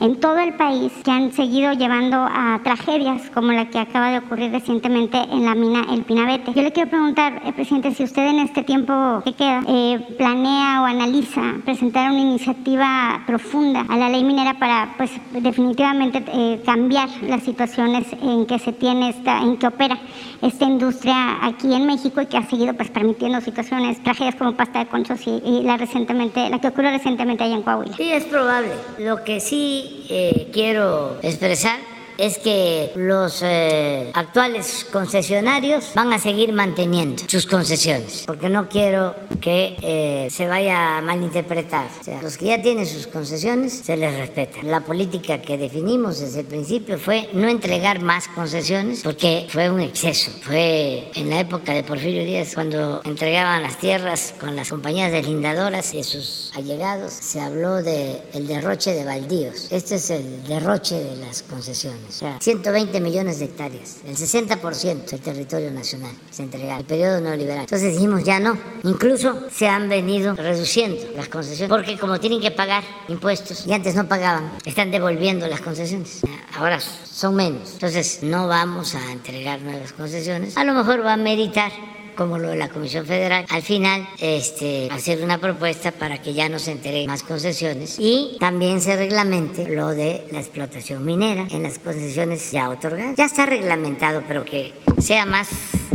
[0.00, 4.18] en todo el país que han seguido llevando a tragedias como la que acaba de
[4.18, 6.52] ocurrir recientemente en la mina El Pinabete.
[6.52, 10.82] Yo le quiero preguntar, eh, presidente, si usted en este tiempo que queda eh, planea
[10.82, 17.08] o analiza presentar una iniciativa profunda a la ley minera para, pues, definitivamente eh, cambiar
[17.22, 19.98] las situaciones en que se tiene esta, en que opera
[20.42, 24.80] esta industria aquí en México y que ha seguido, pues, permitiendo situaciones, tragedias como pasta
[24.80, 27.96] de conchos y, la recientemente, la que ocurrió recientemente allá en Coahuila.
[27.96, 28.72] Sí, es probable.
[28.98, 36.52] Lo que sí eh, quiero expresar es que los eh, actuales concesionarios van a seguir
[36.52, 41.88] manteniendo sus concesiones, porque no quiero que eh, se vaya a malinterpretar.
[42.00, 44.62] O sea, los que ya tienen sus concesiones se les respeta.
[44.62, 49.80] La política que definimos desde el principio fue no entregar más concesiones, porque fue un
[49.80, 50.30] exceso.
[50.42, 55.94] Fue en la época de Porfirio Díaz cuando entregaban las tierras con las compañías deslindadoras
[55.94, 59.68] y sus allegados, se habló del el derroche de baldíos.
[59.70, 62.03] Este es el derroche de las concesiones.
[62.08, 67.20] O sea, 120 millones de hectáreas, el 60% del territorio nacional se entrega el periodo
[67.20, 67.60] neoliberal.
[67.60, 68.58] Entonces dijimos ya no.
[68.82, 73.94] Incluso se han venido reduciendo las concesiones porque como tienen que pagar impuestos y antes
[73.94, 76.20] no pagaban, están devolviendo las concesiones.
[76.56, 77.72] Ahora son menos.
[77.74, 80.56] Entonces no vamos a entregar nuevas concesiones.
[80.56, 81.72] A lo mejor va a meritar
[82.14, 86.48] como lo de la Comisión Federal, al final este, hacer una propuesta para que ya
[86.48, 91.62] no se entreguen más concesiones y también se reglamente lo de la explotación minera en
[91.62, 93.16] las concesiones ya otorgadas.
[93.16, 95.48] Ya está reglamentado, pero que sea más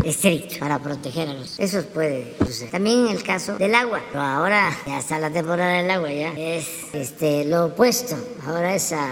[0.03, 1.59] estricto para proteger a los.
[1.59, 2.71] Eso puede suceder.
[2.71, 4.01] También el caso del agua.
[4.11, 8.15] Pero ahora ya está la temporada del agua, ya es este, lo opuesto.
[8.45, 9.11] Ahora es a,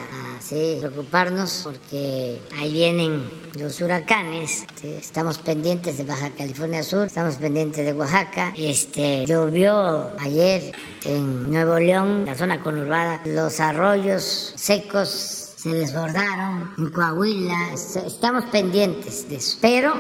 [0.80, 3.30] preocuparnos porque ahí vienen
[3.60, 4.66] los huracanes.
[4.84, 8.54] Estamos pendientes de Baja California Sur, estamos pendientes de Oaxaca.
[8.58, 10.72] Este, llovió ayer
[11.06, 17.74] en Nuevo León, la zona conurbada, los arroyos secos se desbordaron en Coahuila.
[17.74, 19.58] Estamos pendientes de eso.
[19.60, 19.94] Pero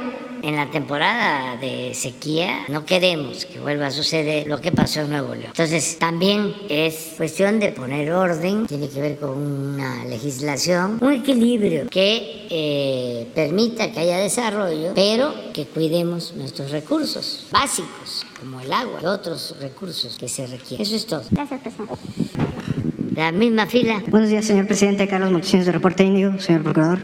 [0.43, 5.09] en la temporada de sequía no queremos que vuelva a suceder lo que pasó en
[5.09, 5.47] Nuevo León.
[5.47, 11.87] Entonces también es cuestión de poner orden, tiene que ver con una legislación, un equilibrio
[11.89, 18.99] que eh, permita que haya desarrollo, pero que cuidemos nuestros recursos básicos como el agua
[19.01, 20.85] y otros recursos que se requieren.
[20.85, 21.23] Eso es todo.
[21.31, 22.76] Gracias, presidente
[23.17, 24.03] la misma fila.
[24.07, 25.07] Buenos días, señor presidente.
[25.07, 26.99] Carlos Montesinos de Reporte Índigo, señor procurador.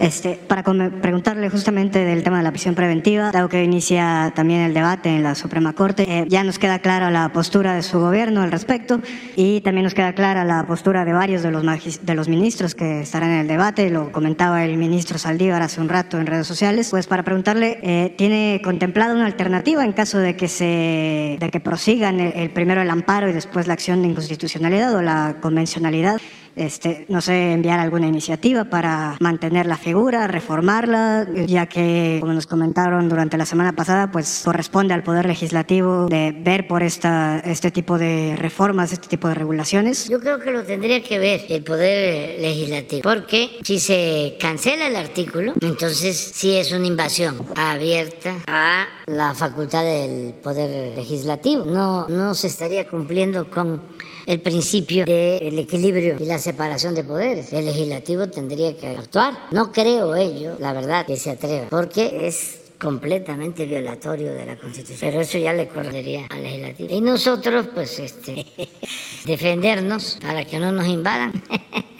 [0.00, 4.72] Este, para preguntarle justamente del tema de la prisión preventiva, dado que inicia también el
[4.72, 8.40] debate en la Suprema Corte, eh, ya nos queda clara la postura de su gobierno
[8.40, 9.02] al respecto
[9.36, 13.02] y también nos queda clara la postura de varios de los, de los ministros que
[13.02, 16.88] estarán en el debate, lo comentaba el ministro Saldívar hace un rato en redes sociales.
[16.88, 21.60] Pues para preguntarle, eh, ¿tiene contemplada una alternativa en caso de que se de que
[21.60, 26.18] prosigan el, el primero el amparo y después la acción de inconstitucionalidad o la convencionalidad?
[26.56, 32.46] Este, no sé, enviar alguna iniciativa para mantener la figura, reformarla, ya que, como nos
[32.46, 37.70] comentaron durante la semana pasada, pues corresponde al Poder Legislativo de ver por esta, este
[37.70, 40.08] tipo de reformas, este tipo de regulaciones.
[40.08, 44.96] Yo creo que lo tendría que ver el Poder Legislativo, porque si se cancela el
[44.96, 51.64] artículo, entonces sí es una invasión abierta a la facultad del Poder Legislativo.
[51.64, 53.82] No, no se estaría cumpliendo con
[54.26, 57.52] el principio del equilibrio y la separación de poderes.
[57.52, 59.34] El legislativo tendría que actuar.
[59.50, 64.98] No creo ello, la verdad, que se atreva, porque es completamente violatorio de la Constitución.
[65.00, 66.94] Pero eso ya le correspondería al legislativo.
[66.94, 68.46] Y nosotros, pues, este,
[69.24, 71.32] defendernos para que no nos invadan.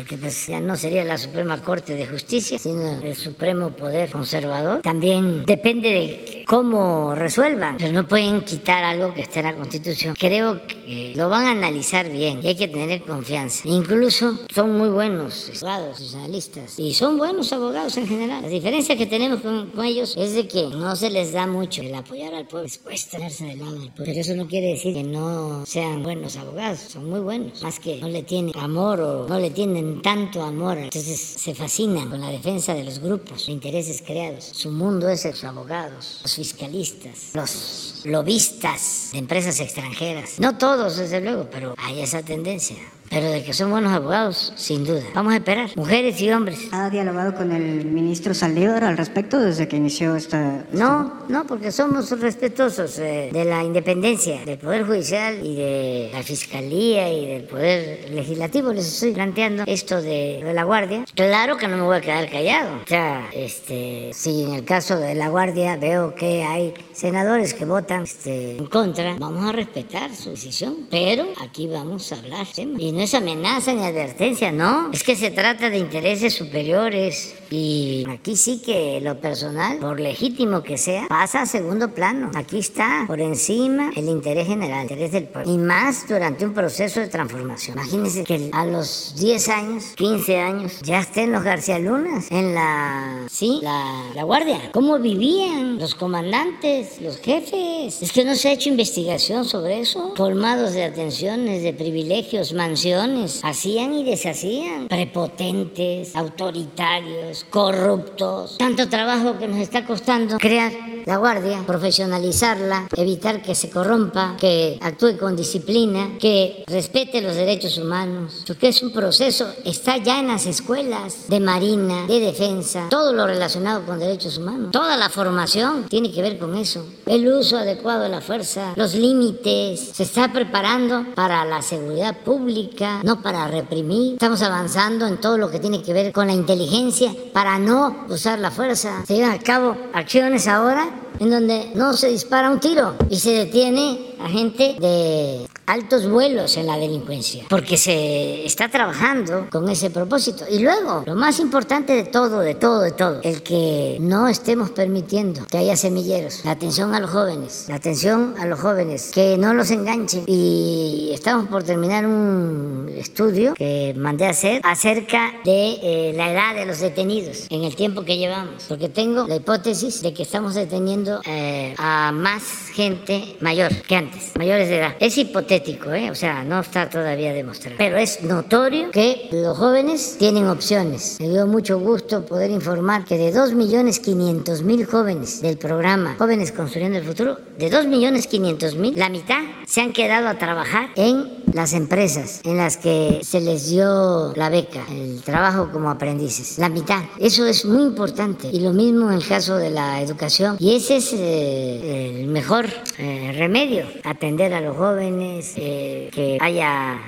[0.00, 4.80] porque pues ya no sería la Suprema Corte de Justicia, sino el Supremo Poder Conservador.
[4.80, 10.16] También depende de cómo resuelvan, pero no pueden quitar algo que está en la Constitución.
[10.18, 13.68] Creo que lo van a analizar bien y hay que tener confianza.
[13.68, 18.42] Incluso son muy buenos abogados, analistas, y son buenos abogados en general.
[18.42, 21.94] La diferencia que tenemos con, ellos es de que no se les da mucho el
[21.94, 24.06] apoyar al pueblo, les cuesta tenerse del lado del pueblo.
[24.06, 28.00] Pero eso no quiere decir que no sean buenos abogados, son muy buenos, más que
[28.00, 32.30] no le tienen amor o no le tienen tanto amor, entonces se fascinan con la
[32.30, 34.46] defensa de los grupos de intereses creados.
[34.52, 40.38] Su mundo es los abogados, los fiscalistas, los lobistas de empresas extranjeras.
[40.38, 42.76] No todos, desde luego, pero hay esa tendencia.
[43.10, 45.02] Pero de que son buenos abogados, sin duda.
[45.14, 46.68] Vamos a esperar, mujeres y hombres.
[46.70, 50.64] ¿Ha dialogado con el ministro Saldívar al respecto desde que inició esta...?
[50.70, 56.22] No, no, porque somos respetuosos eh, de la independencia del Poder Judicial y de la
[56.22, 58.72] Fiscalía y del Poder Legislativo.
[58.72, 61.04] Les estoy planteando esto de, de la Guardia.
[61.12, 62.76] Claro que no me voy a quedar callado.
[62.76, 67.64] O sea, este, si en el caso de la Guardia veo que hay senadores que
[67.64, 70.86] votan este, en contra, vamos a respetar su decisión.
[70.90, 72.46] Pero aquí vamos a hablar.
[72.56, 74.90] Y no es amenaza ni advertencia, no.
[74.92, 77.34] Es que se trata de intereses superiores.
[77.50, 82.30] Y aquí sí que lo personal, por legítimo que sea, pasa a segundo plano.
[82.34, 85.52] Aquí está por encima el interés general, el interés del pueblo.
[85.52, 87.76] Y más durante un proceso de transformación.
[87.76, 93.26] Imagínense que a los 10 años, 15 años, ya estén los García Lunas en la,
[93.28, 94.70] sí, la, la guardia.
[94.72, 97.79] ¿Cómo vivían los comandantes, los jefes?
[97.86, 100.12] Es que no se ha hecho investigación sobre eso.
[100.16, 103.40] Colmados de atenciones, de privilegios, mansiones.
[103.42, 108.58] Hacían y deshacían, prepotentes, autoritarios, corruptos.
[108.58, 110.72] Tanto trabajo que nos está costando crear
[111.06, 117.78] la guardia, profesionalizarla, evitar que se corrompa, que actúe con disciplina, que respete los derechos
[117.78, 123.12] humanos, porque es un proceso, está ya en las escuelas de marina, de defensa, todo
[123.12, 127.58] lo relacionado con derechos humanos, toda la formación tiene que ver con eso, el uso
[127.70, 133.46] adecuado de la fuerza, los límites, se está preparando para la seguridad pública no para
[133.48, 134.14] reprimir.
[134.14, 138.38] Estamos avanzando en todo lo que tiene que ver con la inteligencia para no usar
[138.38, 139.04] la fuerza.
[139.06, 143.30] Se llevan a cabo acciones ahora en donde no se dispara un tiro y se
[143.32, 149.90] detiene a gente de altos vuelos en la delincuencia, porque se está trabajando con ese
[149.90, 150.44] propósito.
[150.50, 154.70] Y luego, lo más importante de todo, de todo, de todo, el que no estemos
[154.70, 159.36] permitiendo que haya semilleros, la atención a los jóvenes, la atención a los jóvenes, que
[159.38, 160.24] no los enganchen.
[160.26, 166.54] Y estamos por terminar un estudio que mandé a hacer acerca de eh, la edad
[166.54, 170.54] de los detenidos en el tiempo que llevamos, porque tengo la hipótesis de que estamos
[170.54, 172.42] deteniendo eh, a más
[172.72, 174.94] gente mayor que antes, mayores de edad.
[175.00, 176.10] Es hipotético, ¿eh?
[176.10, 181.16] o sea, no está todavía demostrado, pero es notorio que los jóvenes tienen opciones.
[181.20, 187.04] Me dio mucho gusto poder informar que de 2.500.000 jóvenes del programa Jóvenes Construyendo el
[187.04, 192.76] Futuro, de 2.500.000, la mitad se han quedado a trabajar en las empresas en las
[192.76, 196.58] que se les dio la beca, el trabajo como aprendices.
[196.58, 197.02] La mitad.
[197.18, 198.48] Eso es muy importante.
[198.52, 200.56] Y lo mismo en el caso de la educación.
[200.58, 202.66] Y ese es eh, el mejor
[202.98, 207.00] eh, remedio, atender a los jóvenes, eh, que haya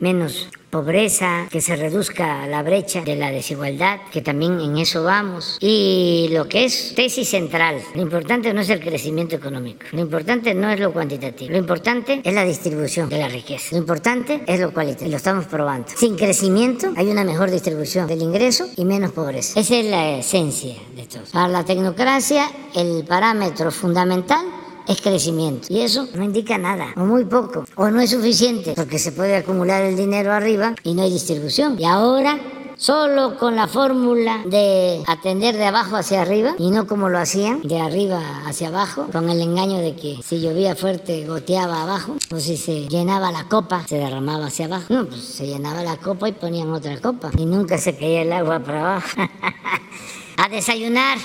[0.00, 5.58] menos pobreza, que se reduzca la brecha de la desigualdad, que también en eso vamos.
[5.60, 10.54] Y lo que es tesis central, lo importante no es el crecimiento económico, lo importante
[10.54, 14.60] no es lo cuantitativo, lo importante es la distribución de la riqueza, lo importante es
[14.60, 15.88] lo cualitativo, lo estamos probando.
[15.96, 19.58] Sin crecimiento hay una mejor distribución del ingreso y menos pobreza.
[19.58, 21.24] Esa es la esencia de todo.
[21.32, 24.44] Para la tecnocracia, el parámetro fundamental
[24.90, 25.66] es crecimiento.
[25.70, 29.36] Y eso no indica nada, o muy poco, o no es suficiente, porque se puede
[29.36, 31.76] acumular el dinero arriba y no hay distribución.
[31.78, 32.38] Y ahora
[32.76, 37.60] solo con la fórmula de atender de abajo hacia arriba y no como lo hacían
[37.62, 42.40] de arriba hacia abajo, con el engaño de que si llovía fuerte goteaba abajo o
[42.40, 44.86] si se llenaba la copa se derramaba hacia abajo.
[44.88, 48.32] No, pues se llenaba la copa y ponían otra copa y nunca se caía el
[48.32, 49.08] agua para abajo.
[50.38, 51.18] a desayunar.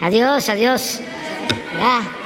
[0.00, 1.00] Adiós, adiós.
[1.76, 2.19] Ya.